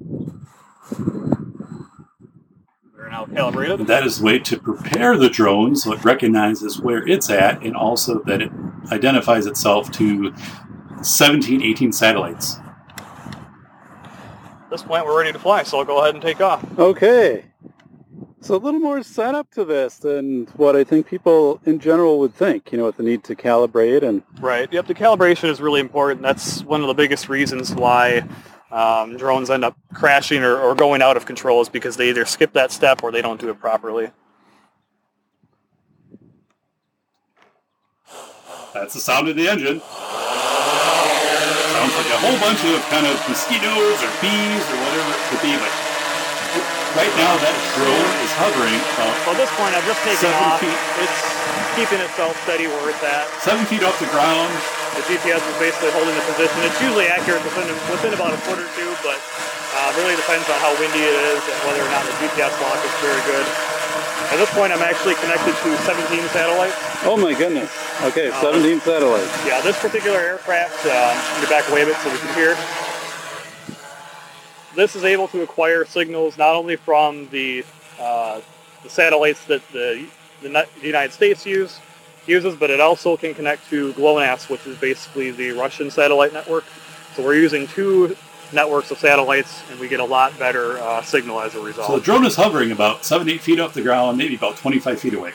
[3.35, 3.79] We're calibrated.
[3.81, 7.61] And that is the way to prepare the drone so it recognizes where it's at
[7.63, 8.51] and also that it
[8.91, 10.33] identifies itself to
[11.01, 12.57] 17, 18 satellites.
[12.97, 16.63] At this point, we're ready to fly, so I'll go ahead and take off.
[16.79, 17.45] Okay.
[18.41, 22.35] So a little more setup to this than what I think people in general would
[22.35, 24.71] think, you know, with the need to calibrate and Right.
[24.71, 24.87] Yep.
[24.87, 26.21] The calibration is really important.
[26.21, 28.23] That's one of the biggest reasons why
[28.75, 32.25] um, drones end up crashing or, or going out of control is because they either
[32.25, 34.11] skip that step or they don't do it properly.
[38.73, 39.79] That's the sound of the engine.
[39.79, 39.95] Sounds
[41.95, 45.55] like a whole bunch of kind of mosquitoes or bees or whatever it could be,
[45.55, 45.71] but
[46.99, 50.59] right now that drone is hovering So at this point, I've just taken off.
[50.59, 50.75] feet.
[50.99, 51.15] It's
[51.79, 53.23] keeping itself steady where it's at.
[53.39, 54.51] seven feet off the ground.
[54.95, 56.55] The GPS is basically holding the position.
[56.63, 59.19] It's usually accurate within, within about a foot or two, but
[59.75, 62.79] uh, really depends on how windy it is and whether or not the GPS lock
[62.79, 63.45] is very good.
[64.31, 66.75] At this point, I'm actually connected to 17 satellites.
[67.03, 67.69] oh my goodness.
[68.03, 69.31] Okay, Uh, 17 satellites.
[69.45, 72.33] Yeah, this particular aircraft, uh, let me get back away a bit so we can
[72.33, 72.57] hear.
[74.75, 77.63] This is able to acquire signals not only from the,
[77.99, 78.41] uh,
[78.83, 80.05] the satellites that the
[80.41, 81.79] the United States use,
[82.27, 86.63] uses, but it also can connect to GLONASS, which is basically the Russian satellite network.
[87.15, 88.15] So we're using two
[88.53, 91.87] networks of satellites, and we get a lot better uh, signal as a result.
[91.87, 94.99] So the drone is hovering about seven, eight feet off the ground, maybe about 25
[94.99, 95.33] feet away.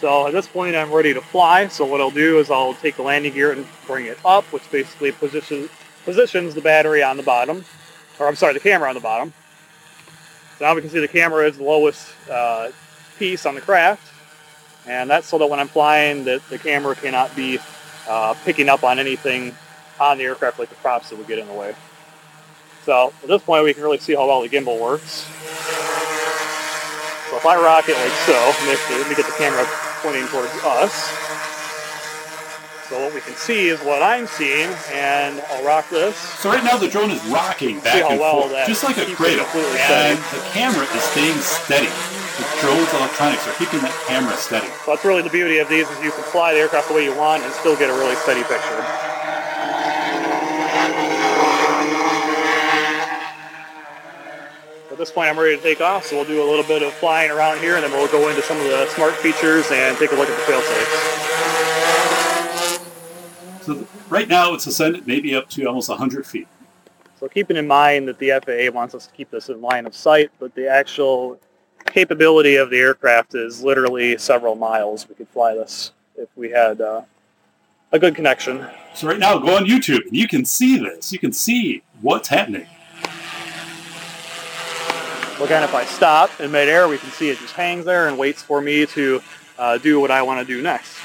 [0.00, 1.68] So at this point, I'm ready to fly.
[1.68, 4.68] So what I'll do is I'll take the landing gear and bring it up, which
[4.70, 5.70] basically positions
[6.04, 7.64] positions the battery on the bottom,
[8.18, 9.32] or I'm sorry, the camera on the bottom.
[10.58, 12.70] So now we can see the camera is the lowest uh,
[13.16, 14.11] piece on the craft,
[14.86, 17.58] and that's so that when I'm flying, the, the camera cannot be
[18.08, 19.54] uh, picking up on anything
[20.00, 21.74] on the aircraft like the props that would get in the way.
[22.84, 25.24] So at this point, we can really see how well the gimbal works.
[27.30, 28.34] So if I rock it like so,
[28.66, 29.64] let me get the camera
[30.02, 31.51] pointing towards us.
[32.92, 36.14] So what we can see is what I'm seeing, and I'll rock this.
[36.14, 39.46] So right now the drone is rocking back and well forth, just like a cradle,
[39.48, 40.20] and steady.
[40.20, 41.88] the camera is staying steady.
[41.88, 44.68] The drone's electronics are keeping that camera steady.
[44.84, 47.04] So that's really the beauty of these is you can fly the aircraft the way
[47.04, 48.84] you want and still get a really steady picture.
[54.92, 56.92] At this point, I'm ready to take off, so we'll do a little bit of
[56.92, 60.12] flying around here, and then we'll go into some of the smart features and take
[60.12, 62.11] a look at the fail failsafes.
[63.62, 66.48] So right now it's ascended maybe up to almost 100 feet.
[67.20, 69.94] So keeping in mind that the FAA wants us to keep this in line of
[69.94, 71.38] sight, but the actual
[71.86, 75.08] capability of the aircraft is literally several miles.
[75.08, 77.02] We could fly this if we had uh,
[77.92, 78.66] a good connection.
[78.94, 81.12] So right now go on YouTube and you can see this.
[81.12, 82.66] You can see what's happening.
[85.38, 88.18] So again, if I stop in midair, we can see it just hangs there and
[88.18, 89.22] waits for me to
[89.58, 90.96] uh, do what I want to do next.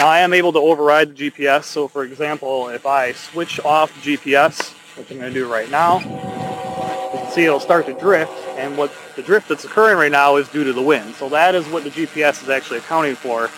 [0.00, 1.64] Now I am able to override the GPS.
[1.64, 5.98] So for example, if I switch off GPS, which I'm going to do right now,
[5.98, 8.32] you can see it'll start to drift.
[8.56, 11.16] And what the drift that's occurring right now is due to the wind.
[11.16, 13.48] So that is what the GPS is actually accounting for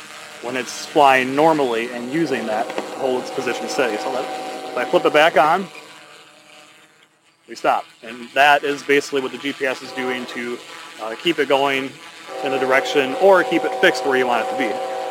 [0.44, 3.96] when it's flying normally and using that to hold its position steady.
[3.98, 5.68] So that, if I flip it back on,
[7.48, 7.84] we stop.
[8.02, 10.58] And that is basically what the GPS is doing to
[11.02, 11.92] uh, keep it going
[12.42, 15.01] in the direction or keep it fixed where you want it to be.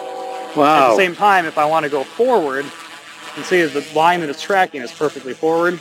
[0.57, 4.21] At the same time, if I want to go forward, you can see the line
[4.21, 5.79] that it's tracking is perfectly forward.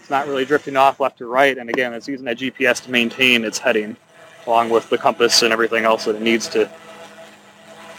[0.00, 1.56] It's not really drifting off left or right.
[1.56, 3.96] And again, it's using that GPS to maintain its heading
[4.46, 6.70] along with the compass and everything else that it needs to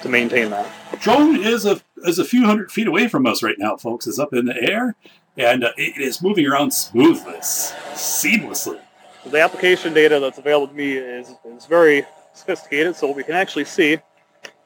[0.01, 0.65] to maintain that.
[0.99, 4.07] Drone is a is a few hundred feet away from us right now, folks.
[4.07, 4.95] It's up in the air
[5.37, 8.79] and uh, it is moving around smoothly, seamlessly.
[9.25, 12.95] the application data that's available to me is, is very sophisticated.
[12.95, 13.97] So we can actually see,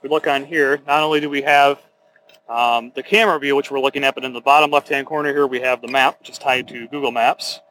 [0.03, 1.81] we look on here, not only do we have
[2.49, 5.47] um, the camera view, which we're looking at, but in the bottom left-hand corner here,
[5.47, 7.61] we have the map, which is tied to Google Maps.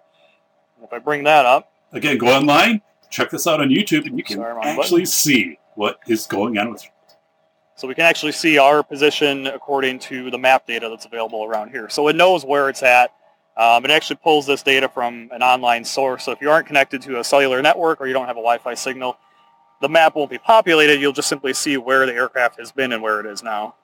[0.77, 2.81] And if I bring that up, Again, go online,
[3.11, 6.73] check this out on YouTube, and you can Sorry, actually see what is going on
[6.73, 6.87] with.
[7.77, 11.69] so we can actually see our position according to the map data that's available around
[11.69, 11.91] here.
[11.91, 13.13] So it knows where it's at.
[13.59, 16.25] Um, it actually pulls this data from an online source.
[16.25, 18.73] So if you aren't connected to a cellular network or you don't have a Wi-Fi
[18.73, 19.19] signal,
[19.83, 21.01] the map won't be populated.
[21.01, 23.75] You'll just simply see where the aircraft has been and where it is now.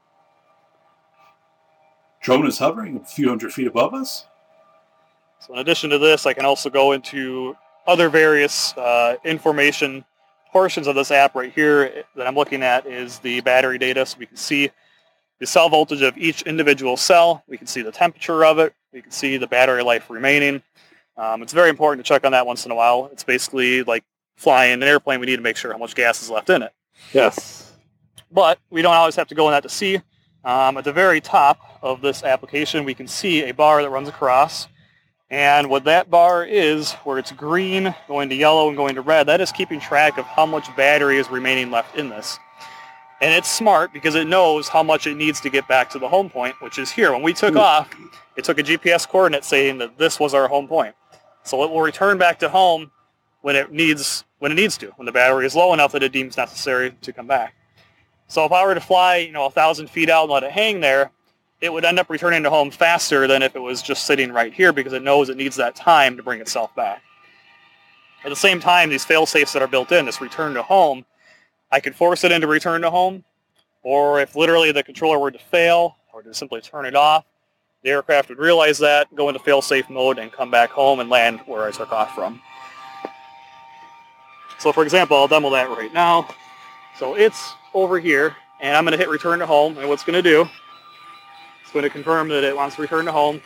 [2.23, 4.27] Drone is hovering a few hundred feet above us.
[5.41, 10.05] So in addition to this, I can also go into other various uh, information
[10.53, 14.07] portions of this app right here that I'm looking at is the battery data.
[14.07, 14.71] So we can see
[15.41, 17.43] the cell voltage of each individual cell.
[17.49, 18.73] We can see the temperature of it.
[18.93, 20.63] We can see the battery life remaining.
[21.17, 23.09] Um, it's very important to check on that once in a while.
[23.13, 24.05] It's basically like
[24.39, 25.21] flying an airplane.
[25.21, 26.73] We need to make sure how much gas is left in it.
[27.13, 27.73] Yes.
[28.31, 30.01] But we don't always have to go in that to see.
[30.45, 34.09] Um, at the very top of this application, we can see a bar that runs
[34.09, 34.69] across.
[35.29, 39.27] And what that bar is, where it's green, going to yellow, and going to red,
[39.27, 42.39] that is keeping track of how much battery is remaining left in this.
[43.21, 46.09] And it's smart because it knows how much it needs to get back to the
[46.09, 47.13] home point, which is here.
[47.13, 47.93] When we took off,
[48.37, 50.95] it took a GPS coordinate saying that this was our home point.
[51.43, 52.93] So it will return back to home
[53.43, 56.13] when it needs when it needs to, when the battery is low enough that it
[56.13, 57.55] deems necessary to come back.
[58.29, 60.53] So if I were to fly, you know, a thousand feet out and let it
[60.53, 61.11] hang there,
[61.61, 64.53] it would end up returning to home faster than if it was just sitting right
[64.53, 67.03] here because it knows it needs that time to bring itself back.
[68.25, 71.05] At the same time, these fail safes that are built in, this return to home,
[71.73, 73.25] I could force it into return to home,
[73.83, 77.25] or if literally the controller were to fail or to simply turn it off,
[77.83, 81.41] the aircraft would realize that, go into fail-safe mode, and come back home and land
[81.47, 82.41] where I took off from.
[84.59, 86.29] So for example, I'll demo that right now.
[86.99, 90.23] So it's over here, and I'm going to hit return to home, and what's going
[90.23, 90.49] to do,
[91.63, 93.41] it's going to confirm that it wants to return to home.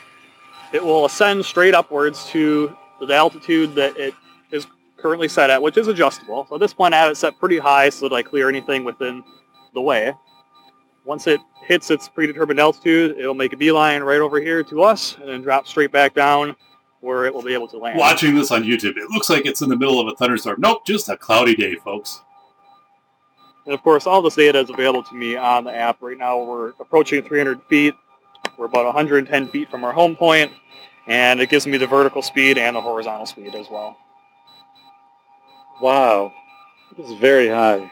[0.73, 4.15] It will ascend straight upwards to the altitude that it
[4.51, 6.47] is currently set at, which is adjustable.
[6.49, 8.85] So at this point I have it set pretty high so that I clear anything
[8.85, 9.23] within
[9.75, 10.15] the way.
[11.05, 15.17] Once it hits its predetermined altitude, it'll make a beeline right over here to us
[15.19, 16.57] and then drop straight back down
[17.03, 17.99] where it will be able to land.
[17.99, 20.61] Watching this on YouTube, it looks like it's in the middle of a thunderstorm.
[20.61, 22.23] Nope, just a cloudy day, folks.
[23.67, 26.01] And of course, all this data is available to me on the app.
[26.01, 27.95] Right now, we're approaching 300 feet.
[28.57, 30.53] We're about 110 feet from our home point,
[31.07, 33.97] and it gives me the vertical speed and the horizontal speed as well.
[35.81, 36.33] Wow.
[36.97, 37.91] This is very high.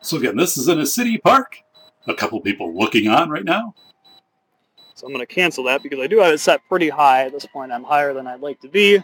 [0.00, 1.58] So again, this is in a city park.
[2.06, 3.74] A couple people looking on right now.
[4.94, 7.24] So I'm going to cancel that because I do have it set pretty high.
[7.24, 9.00] At this point, I'm higher than I'd like to be.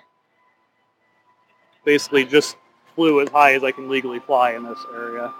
[1.84, 2.56] Basically, just
[2.94, 5.32] flew as high as I can legally fly in this area.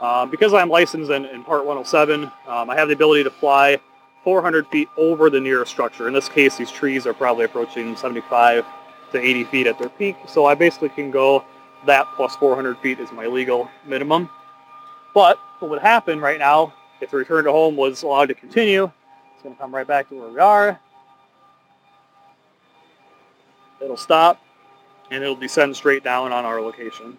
[0.00, 3.80] Uh, because I'm licensed in, in Part 107, um, I have the ability to fly
[4.24, 6.06] 400 feet over the nearest structure.
[6.06, 8.64] In this case, these trees are probably approaching 75
[9.12, 10.16] to 80 feet at their peak.
[10.28, 11.44] So I basically can go
[11.86, 14.30] that plus 400 feet is my legal minimum.
[15.12, 18.90] But what would happen right now if the return to home was allowed to continue,
[19.42, 20.78] it's going to come right back to where we are.
[23.80, 24.40] It'll stop,
[25.10, 27.18] and it'll descend straight down on our location.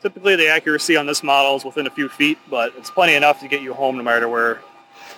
[0.00, 3.40] Typically, the accuracy on this model is within a few feet, but it's plenty enough
[3.40, 4.60] to get you home no matter where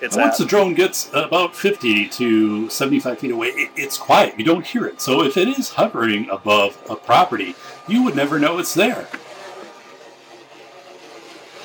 [0.01, 4.37] it's And once the drone gets about 50 to 75 feet away, it, it's quiet.
[4.37, 4.99] You don't hear it.
[4.99, 7.55] So if it is hovering above a property,
[7.87, 9.07] you would never know it's there.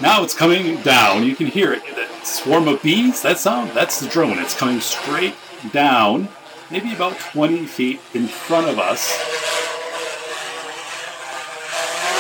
[0.01, 1.23] Now it's coming down.
[1.23, 1.83] You can hear it.
[1.95, 4.39] That swarm of bees, that sound, that's the drone.
[4.39, 5.37] It's coming straight
[5.73, 6.29] down,
[6.71, 9.13] maybe about 20 feet in front of us.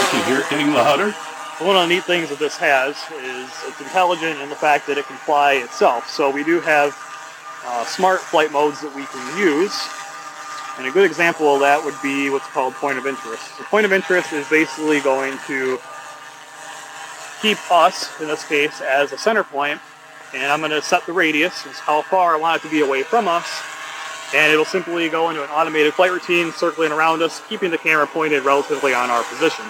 [0.00, 1.10] You can hear it getting louder.
[1.58, 4.96] One of the neat things that this has is it's intelligent in the fact that
[4.96, 6.08] it can fly itself.
[6.08, 6.96] So we do have
[7.66, 9.74] uh, smart flight modes that we can use.
[10.78, 13.58] And a good example of that would be what's called point of interest.
[13.58, 15.78] The point of interest is basically going to
[17.44, 19.78] keep us, in this case, as a center point,
[20.32, 22.80] and I'm going to set the radius, is how far I want it to be
[22.80, 23.46] away from us,
[24.34, 28.06] and it'll simply go into an automated flight routine circling around us, keeping the camera
[28.06, 29.66] pointed relatively on our position.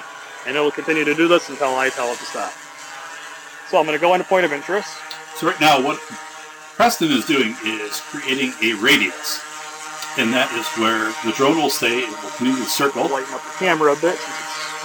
[0.46, 2.52] And it'll continue to do this until I tell it to stop.
[3.68, 4.96] So I'm going to go into point of interest.
[5.34, 5.98] So right now, what
[6.76, 9.42] Preston is doing is creating a radius,
[10.16, 11.98] and that is where the drone will stay.
[11.98, 14.16] It will continue to circle, Lighten up the camera a bit.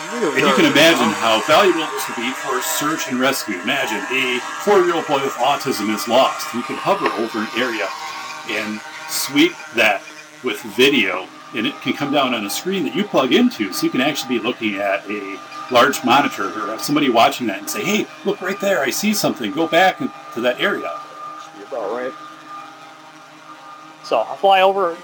[0.09, 3.19] Since it's really and you can imagine how valuable this would be for search and
[3.19, 3.59] rescue.
[3.61, 6.53] Imagine a four-year-old boy with autism is lost.
[6.53, 7.87] You can hover over an area
[8.49, 10.01] and sweep that
[10.43, 13.85] with video, and it can come down on a screen that you plug into, so
[13.85, 15.39] you can actually be looking at a
[15.71, 18.79] large monitor or have somebody watching that and say, "Hey, look right there!
[18.81, 19.51] I see something.
[19.51, 20.91] Go back to that area."
[21.43, 22.13] Should be about right.
[24.03, 24.97] So I'll fly over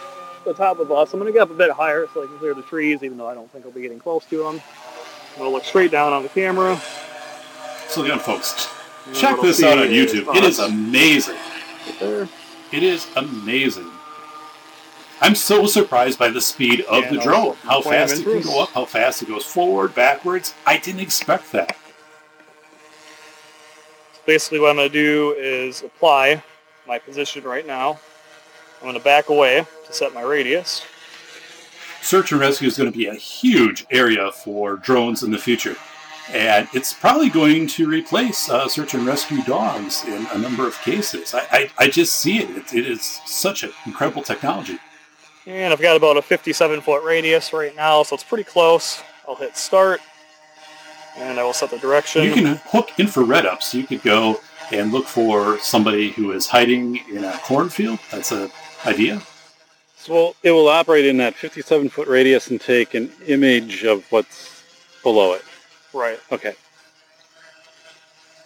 [0.45, 1.13] the top of us.
[1.13, 3.17] I'm going to get up a bit higher so I can clear the trees, even
[3.17, 4.61] though I don't think I'll be getting close to them.
[5.37, 6.81] To look straight down on the camera.
[7.89, 8.69] So again, folks,
[9.13, 10.33] check this out on YouTube.
[10.35, 11.35] It is amazing.
[11.35, 12.29] right there.
[12.71, 13.91] It is amazing.
[15.21, 17.55] I'm so surprised by the speed of Yeah, the drone.
[17.63, 20.53] How fast it can go up, how fast it goes forward, backwards.
[20.65, 21.77] I didn't expect that.
[24.25, 26.43] Basically, what I'm going to do is apply
[26.87, 27.99] my position right now.
[28.79, 30.83] I'm going to back away to set my radius.
[32.05, 35.75] Search and rescue is going to be a huge area for drones in the future.
[36.31, 40.79] And it's probably going to replace uh, search and rescue dogs in a number of
[40.81, 41.33] cases.
[41.33, 42.51] I, I, I just see it.
[42.51, 42.73] it.
[42.75, 44.77] It is such an incredible technology.
[45.47, 49.01] And I've got about a 57 foot radius right now, so it's pretty close.
[49.27, 49.99] I'll hit start,
[51.17, 52.23] and I will set the direction.
[52.23, 54.41] You can hook infrared up, so you could go
[54.71, 57.97] and look for somebody who is hiding in a cornfield.
[58.11, 58.51] That's an
[58.85, 59.23] idea.
[60.05, 64.61] So it will operate in that 57 foot radius and take an image of what's
[65.01, 65.41] below it.
[65.93, 66.19] Right.
[66.31, 66.53] Okay.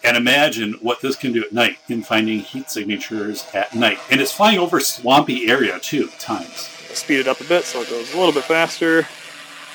[0.06, 4.00] And imagine what this can do at night in finding heat signatures at night.
[4.10, 6.70] And it's flying over swampy area too at times.
[6.94, 9.06] Speed it up a bit so it goes a little bit faster.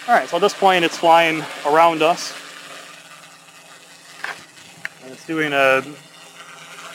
[0.09, 2.33] All right, so at this point it's flying around us.
[5.03, 5.85] And it's doing a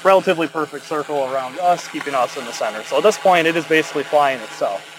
[0.04, 2.84] relatively perfect circle around us, keeping us in the center.
[2.84, 4.95] So at this point it is basically flying itself.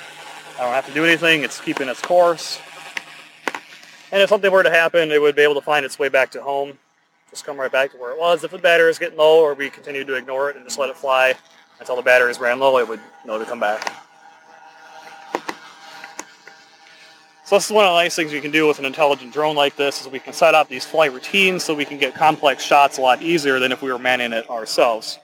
[0.59, 2.61] I don't have to do anything, it's keeping its course.
[4.13, 6.31] And if something were to happen, it would be able to find its way back
[6.33, 6.79] to home.
[7.31, 8.43] Just come right back to where it was.
[8.43, 10.91] If the battery is getting low or we continue to ignore it and just let
[10.91, 11.35] it fly
[11.79, 14.10] until the batteries ran low, it would know to come back.
[17.51, 19.57] So this is one of the nice things we can do with an intelligent drone
[19.57, 22.63] like this is we can set up these flight routines so we can get complex
[22.63, 25.19] shots a lot easier than if we were manning it ourselves.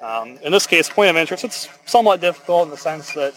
[0.00, 3.34] Um, in this case, point of interest, it's somewhat difficult in the sense that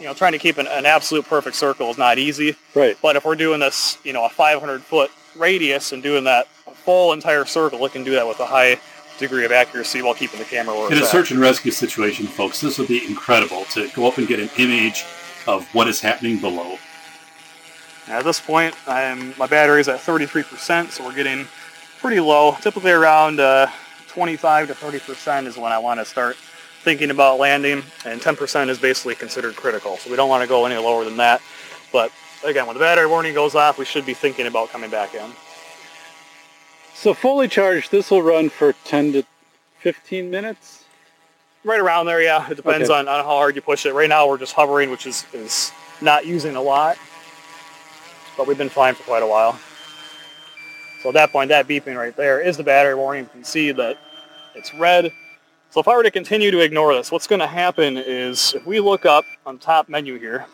[0.00, 2.56] you know trying to keep an, an absolute perfect circle is not easy.
[2.74, 2.96] Right.
[3.00, 7.12] But if we're doing this, you know, a 500 foot radius and doing that full
[7.12, 8.80] entire circle, it can do that with a high
[9.20, 11.10] degree of accuracy while keeping the camera where In it's a at.
[11.12, 14.50] search and rescue situation, folks, this would be incredible to go up and get an
[14.58, 15.04] image
[15.46, 16.78] of what is happening below.
[18.08, 21.46] At this point, I'm, my battery is at 33%, so we're getting
[22.00, 22.56] pretty low.
[22.60, 23.68] Typically around uh,
[24.08, 26.36] 25 to 30% is when I want to start
[26.82, 29.96] thinking about landing, and 10% is basically considered critical.
[29.98, 31.42] So we don't want to go any lower than that.
[31.92, 32.10] But
[32.44, 35.30] again, when the battery warning goes off, we should be thinking about coming back in.
[36.94, 39.22] So fully charged, this will run for 10 to
[39.80, 40.84] 15 minutes.
[41.62, 42.48] Right around there, yeah.
[42.50, 42.98] It depends Okay.
[42.98, 43.92] on, on how hard you push it.
[43.92, 46.96] Right now, we're just hovering, which is, is not using a lot.
[48.38, 49.58] But we've been flying for quite a while.
[51.02, 53.24] So at that point, that beeping right there is the battery warning.
[53.24, 53.98] You can see that
[54.54, 55.12] it's red.
[55.70, 58.64] So if I were to continue to ignore this, what's going to happen is if
[58.64, 60.46] we look up on top menu here,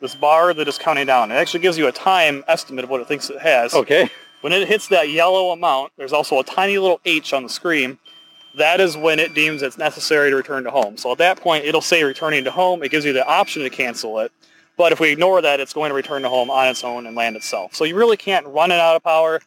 [0.00, 3.00] this bar that is counting down, it actually gives you a time estimate of what
[3.00, 3.74] it thinks it has.
[3.74, 4.08] Okay.
[4.40, 7.98] When it hits that yellow amount, there's also a tiny little H on the screen.
[8.56, 10.96] That is when it deems it's necessary to return to home.
[10.96, 12.82] So at that point, it'll say returning to home.
[12.82, 14.32] It gives you the option to cancel it.
[14.80, 17.14] But if we ignore that, it's going to return to home on its own and
[17.14, 17.74] land itself.
[17.74, 19.42] So you really can't run it out of power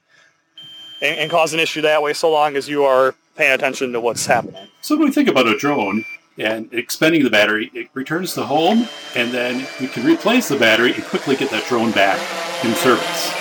[1.02, 4.00] and, and cause an issue that way so long as you are paying attention to
[4.00, 4.68] what's happening.
[4.82, 6.06] So when we think about a drone
[6.38, 10.94] and expending the battery, it returns to home, and then we can replace the battery
[10.94, 12.20] and quickly get that drone back
[12.64, 13.34] in service.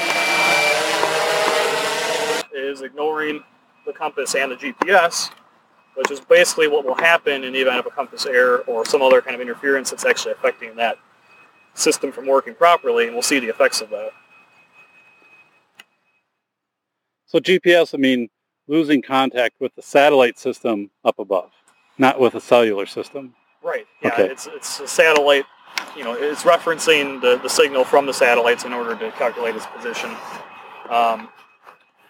[2.55, 3.45] Is ignoring
[3.85, 5.31] the compass and the GPS,
[5.97, 9.03] which is basically what will happen in the event of a compass error or some
[9.03, 10.97] other kind of interference that's actually affecting that
[11.75, 14.11] system from working properly, and we'll see the effects of that.
[17.27, 18.29] So GPS, I mean,
[18.69, 21.51] losing contact with the satellite system up above,
[21.99, 23.35] not with a cellular system.
[23.63, 23.87] Right.
[24.03, 24.25] Yeah, Okay.
[24.27, 25.45] it's it's a satellite.
[25.97, 29.67] You know, it's referencing the, the signal from the satellites in order to calculate its
[29.67, 30.11] position.
[30.91, 31.29] Um,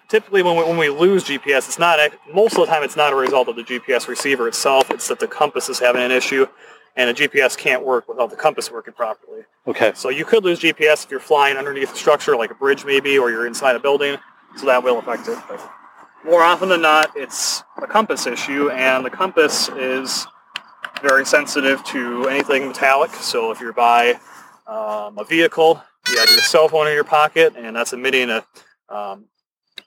[0.09, 1.99] typically, when we, when we lose GPS, it's not
[2.33, 4.91] most of the time it's not a result of the GPS receiver itself.
[4.91, 6.47] It's that the compass is having an issue,
[6.97, 9.43] and a GPS can't work without the compass working properly.
[9.67, 9.93] Okay.
[9.95, 13.19] So you could lose GPS if you're flying underneath a structure like a bridge maybe,
[13.19, 14.17] or you're inside a building,
[14.57, 15.39] so that will affect it.
[15.49, 15.61] But
[16.25, 20.27] more often than not, it's a compass issue, and the compass is
[21.03, 23.11] very sensitive to anything metallic.
[23.15, 24.21] So if you're by
[24.67, 28.45] um, a vehicle, you have your cell phone in your pocket, and that's emitting a
[28.89, 29.27] um,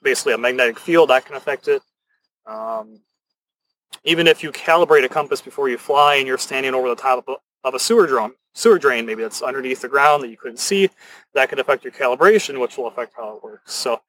[0.02, 1.82] basically a magnetic field that can affect it.
[2.46, 3.00] Um,
[4.04, 7.26] even if you calibrate a compass before you fly and you're standing over the top
[7.64, 10.88] of a, sewer drain, sewer drain, maybe that's underneath the ground that you couldn't see,
[11.34, 13.74] that could affect your calibration, which will affect how it works.
[13.74, 14.00] So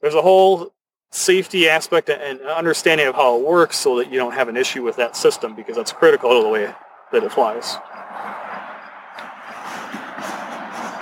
[0.00, 0.72] there's a whole
[1.12, 4.82] safety aspect and understanding of how it works so that you don't have an issue
[4.82, 6.74] with that system because that's critical to the way
[7.12, 7.76] that it flies.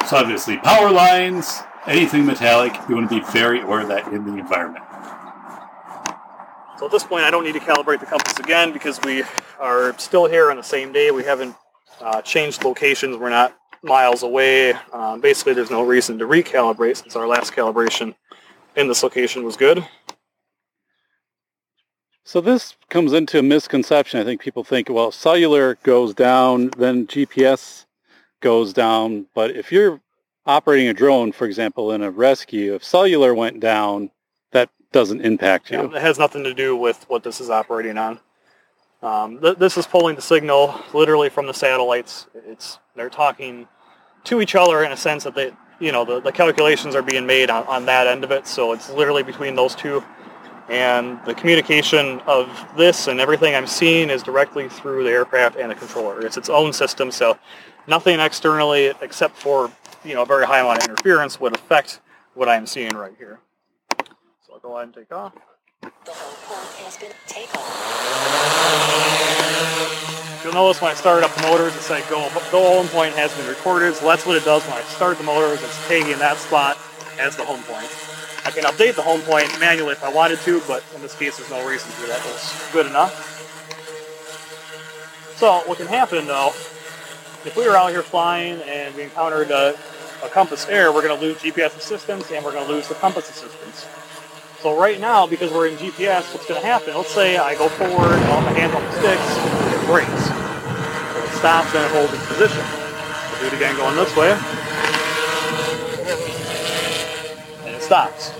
[0.08, 4.26] So obviously, power lines, anything metallic, you want to be very aware of that in
[4.26, 4.84] the environment.
[6.78, 9.22] So at this point, I don't need to calibrate the compass again because we
[9.60, 11.12] are still here on the same day.
[11.12, 11.54] We haven't
[12.00, 13.16] uh, changed locations.
[13.16, 14.72] We're not miles away.
[14.92, 18.14] Um, basically, there's no reason to recalibrate since our last calibration
[18.74, 19.86] in this location was good.
[22.24, 24.18] So this comes into a misconception.
[24.18, 27.84] I think people think, well, cellular goes down, then GPS
[28.40, 29.26] goes down.
[29.34, 30.00] But if you're
[30.46, 34.10] operating a drone, for example, in a rescue, if cellular went down,
[34.94, 35.78] doesn't impact you.
[35.78, 38.20] Yeah, it has nothing to do with what this is operating on.
[39.02, 42.28] Um, th- this is pulling the signal literally from the satellites.
[42.46, 43.66] It's they're talking
[44.22, 47.26] to each other in a sense that they, you know, the, the calculations are being
[47.26, 48.46] made on, on that end of it.
[48.46, 50.02] So it's literally between those two.
[50.68, 55.72] And the communication of this and everything I'm seeing is directly through the aircraft and
[55.72, 56.24] the controller.
[56.24, 57.36] It's its own system, so
[57.86, 59.70] nothing externally except for,
[60.04, 62.00] you know, a very high amount of interference would affect
[62.32, 63.40] what I'm seeing right here.
[64.64, 65.34] So I'll go ahead and take off.
[65.82, 67.60] The home point has been taken.
[70.42, 73.36] You'll notice when I started up the motors, it said go, go home point has
[73.36, 73.94] been recorded.
[73.94, 75.62] So that's what it does when I start the motors.
[75.62, 76.78] It's taking that spot
[77.20, 77.92] as the home point.
[78.46, 81.36] I can update the home point manually if I wanted to, but in this case,
[81.36, 82.00] there's no reason to.
[82.00, 83.12] do That was good enough.
[85.36, 86.54] So what can happen though,
[87.44, 89.76] if we were out here flying and we encountered a,
[90.24, 92.94] a compass error, we're going to lose GPS assistance and we're going to lose the
[92.94, 93.86] compass assistance.
[94.64, 96.94] So right now, because we're in GPS, what's going to happen?
[96.94, 99.20] Let's say I go forward, all my hands on the sticks,
[99.76, 100.24] it brakes.
[101.12, 102.64] So it stops and it holds its position.
[103.28, 104.32] We'll do it again going this way.
[107.66, 108.32] And it stops.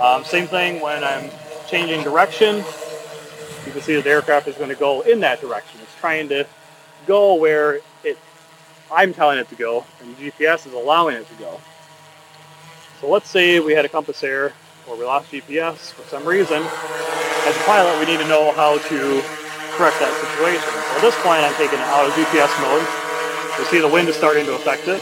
[0.00, 1.30] Um, same thing when I'm
[1.68, 2.64] changing direction.
[3.66, 5.80] You can see that the aircraft is going to go in that direction.
[5.82, 6.46] It's trying to
[7.06, 8.16] go where it
[8.90, 11.60] I'm telling it to go, and the GPS is allowing it to go.
[13.02, 14.54] So let's say we had a compass error
[14.88, 16.62] or we lost GPS for some reason.
[16.62, 19.22] as a pilot, we need to know how to
[19.76, 20.68] correct that situation.
[20.68, 22.86] So at this point, I'm taking it out of GPS mode.
[23.58, 25.00] You see the wind is starting to affect it.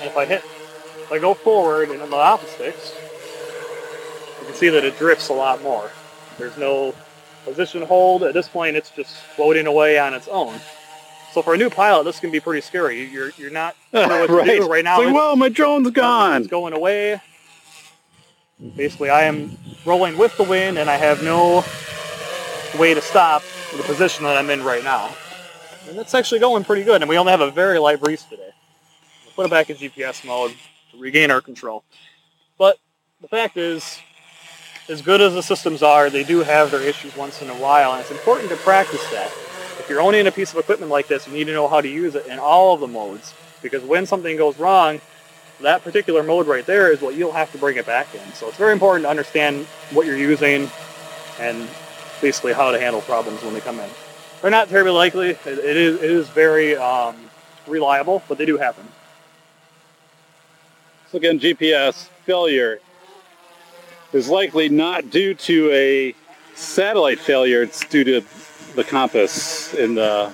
[0.00, 2.94] And if I hit, if I go forward and on the sticks.
[4.40, 5.90] you can see that it drifts a lot more.
[6.38, 6.94] There's no
[7.44, 8.22] position hold.
[8.22, 10.60] At this point, it's just floating away on its own.
[11.32, 13.04] So for a new pilot, this can be pretty scary.
[13.04, 14.60] You're you're not sure what to right.
[14.60, 15.00] do right now.
[15.00, 16.42] It's like, well, my drone's gone.
[16.42, 17.20] it's going away.
[18.76, 21.64] Basically, I am rolling with the wind, and I have no
[22.78, 23.42] way to stop
[23.76, 25.14] the position that I'm in right now.
[25.88, 28.50] And that's actually going pretty good, and we only have a very light breeze today.
[29.24, 30.54] We'll put it back in GPS mode
[30.90, 31.84] to regain our control.
[32.58, 32.78] But
[33.20, 34.00] the fact is,
[34.88, 37.92] as good as the systems are, they do have their issues once in a while,
[37.92, 39.30] and it's important to practice that.
[39.78, 41.88] If you're owning a piece of equipment like this, you need to know how to
[41.88, 45.00] use it in all of the modes, because when something goes wrong,
[45.60, 48.32] that particular mode right there is what you'll have to bring it back in.
[48.34, 50.70] So it's very important to understand what you're using
[51.40, 51.68] and
[52.20, 53.88] basically how to handle problems when they come in.
[54.40, 55.30] They're not terribly likely.
[55.30, 57.16] It, it is it is very um,
[57.66, 58.86] reliable, but they do happen.
[61.10, 62.80] So again, GPS failure
[64.12, 66.14] is likely not due to a
[66.54, 67.62] satellite failure.
[67.62, 68.22] It's due to
[68.74, 70.32] the compass and the,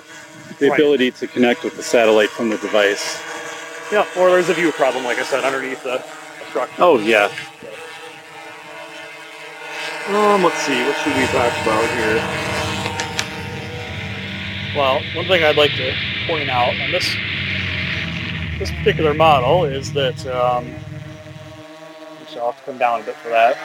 [0.59, 0.79] the Right.
[0.79, 3.21] ability to connect with the satellite from the device.
[3.91, 6.03] Yeah, or there's a view problem, like I said, underneath the
[6.49, 6.75] structure.
[6.79, 7.31] Oh yeah.
[10.07, 12.21] Um, let's see, what should we talk about here?
[14.75, 15.93] Well, one thing I'd like to
[16.27, 17.15] point out on this
[18.59, 20.73] this particular model is that um,
[22.21, 23.57] actually I'll have to come down a bit for that.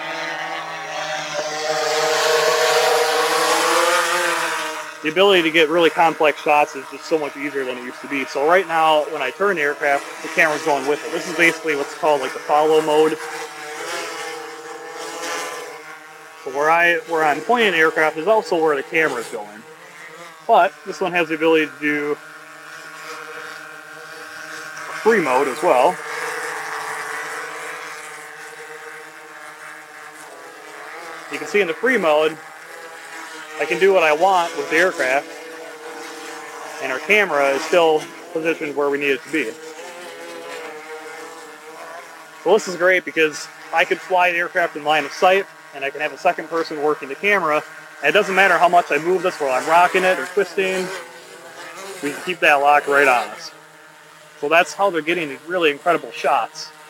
[5.03, 8.01] The ability to get really complex shots is just so much easier than it used
[8.03, 8.27] to be.
[8.27, 11.11] So right now, when I turn the aircraft, the camera's going with it.
[11.11, 13.17] This is basically what's called like the follow mode.
[16.45, 19.63] So where I where I'm pointing the aircraft is also where the camera is going.
[20.47, 22.15] But this one has the ability to do
[25.03, 25.97] free mode as well.
[31.33, 32.37] You can see in the free mode,
[33.61, 35.29] I can do what I want with the aircraft,
[36.83, 38.03] and our camera is still
[38.33, 39.51] positioned where we need it to be.
[42.45, 45.45] Well, this is great because I could fly the aircraft in line of sight,
[45.75, 47.63] and I can have a second person working the camera.
[48.03, 50.87] And it doesn't matter how much I move this, whether I'm rocking it or twisting,
[52.03, 53.51] we can keep that lock right on us.
[54.41, 56.71] So that's how they're getting these really incredible shots.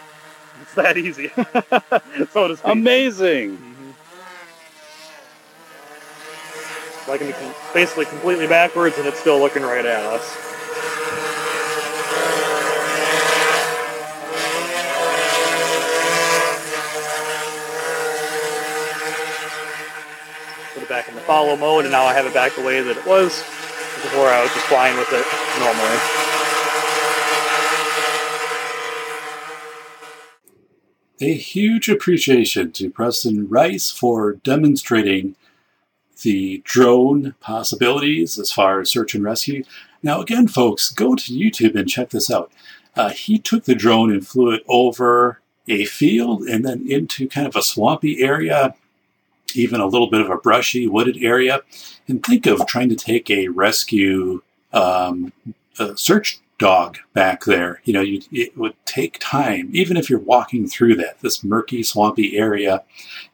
[0.62, 1.28] It's that easy,
[2.32, 2.70] so to speak.
[2.70, 3.56] Amazing.
[3.56, 3.94] Mhm.
[6.99, 7.34] So I can be
[7.74, 10.22] basically completely backwards, and it's still looking right at us.
[20.74, 22.80] Put it back in the follow mode, and now I have it back the way
[22.80, 23.38] that it was
[24.02, 25.26] before I was just flying with it
[25.58, 25.98] normally.
[31.22, 35.34] A huge appreciation to Preston Rice for demonstrating
[36.22, 39.64] the drone possibilities as far as search and rescue.
[40.02, 42.50] Now, again, folks, go to YouTube and check this out.
[42.96, 47.46] Uh, he took the drone and flew it over a field and then into kind
[47.46, 48.74] of a swampy area,
[49.54, 51.60] even a little bit of a brushy, wooded area.
[52.08, 54.42] And think of trying to take a rescue
[54.72, 55.32] um,
[55.78, 57.80] a search dog back there.
[57.84, 62.36] You know, it would take time, even if you're walking through that, this murky, swampy
[62.36, 62.84] area.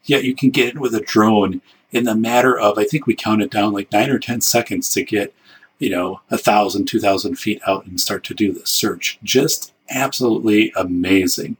[0.03, 1.61] Yet you can get in with a drone
[1.91, 5.03] in the matter of, I think we counted down like nine or 10 seconds to
[5.03, 5.33] get,
[5.79, 9.19] you know, a thousand, two thousand feet out and start to do the search.
[9.23, 11.57] Just absolutely amazing.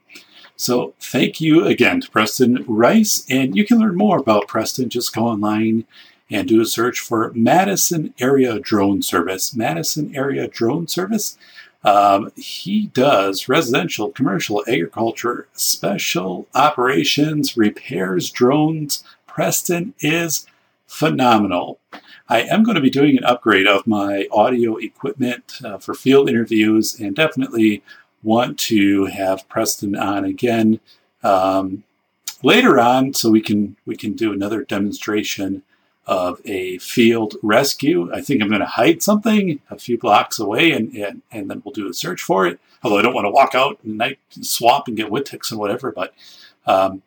[0.55, 3.25] So thank you again to Preston Rice.
[3.29, 4.89] And you can learn more about Preston.
[4.89, 5.85] Just go online
[6.29, 9.55] and do a search for Madison Area Drone Service.
[9.55, 11.37] Madison Area Drone Service.
[11.83, 19.03] Um, he does residential, commercial, agriculture, special operations, repairs drones.
[19.37, 20.47] Preston is
[20.87, 21.77] phenomenal.
[22.27, 26.27] I am going to be doing an upgrade of my audio equipment uh, for field
[26.27, 27.83] interviews and definitely
[28.23, 30.79] want to have Preston on again
[31.21, 31.83] um,
[32.41, 35.61] later on so we can we can do another demonstration
[36.07, 38.11] of a field rescue.
[38.11, 41.61] I think I'm going to hide something a few blocks away and, and, and then
[41.63, 42.59] we'll do a search for it.
[42.81, 45.91] Although I don't want to walk out the night swamp and get ticks and whatever,
[45.91, 46.15] but,
[46.65, 47.03] um,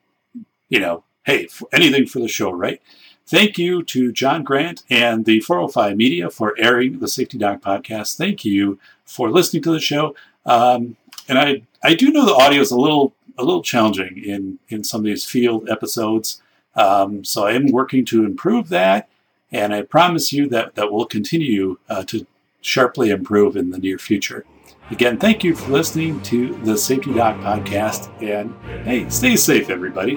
[0.68, 2.82] you know, hey, for anything for the show, right?
[3.24, 8.16] Thank you to John Grant and the 405 Media for airing the Safety Doc podcast.
[8.16, 10.16] Thank you for listening to the show.
[10.44, 10.96] Um,
[11.28, 14.84] and I, I do know the audio is a little a little challenging in, in
[14.84, 16.42] some of these field episodes.
[16.74, 19.08] Um, so I am working to improve that,
[19.50, 22.26] and I promise you that that will continue uh, to
[22.60, 24.44] sharply improve in the near future.
[24.90, 28.54] Again, thank you for listening to the Safety Doc podcast, and
[28.84, 30.16] hey, stay safe, everybody.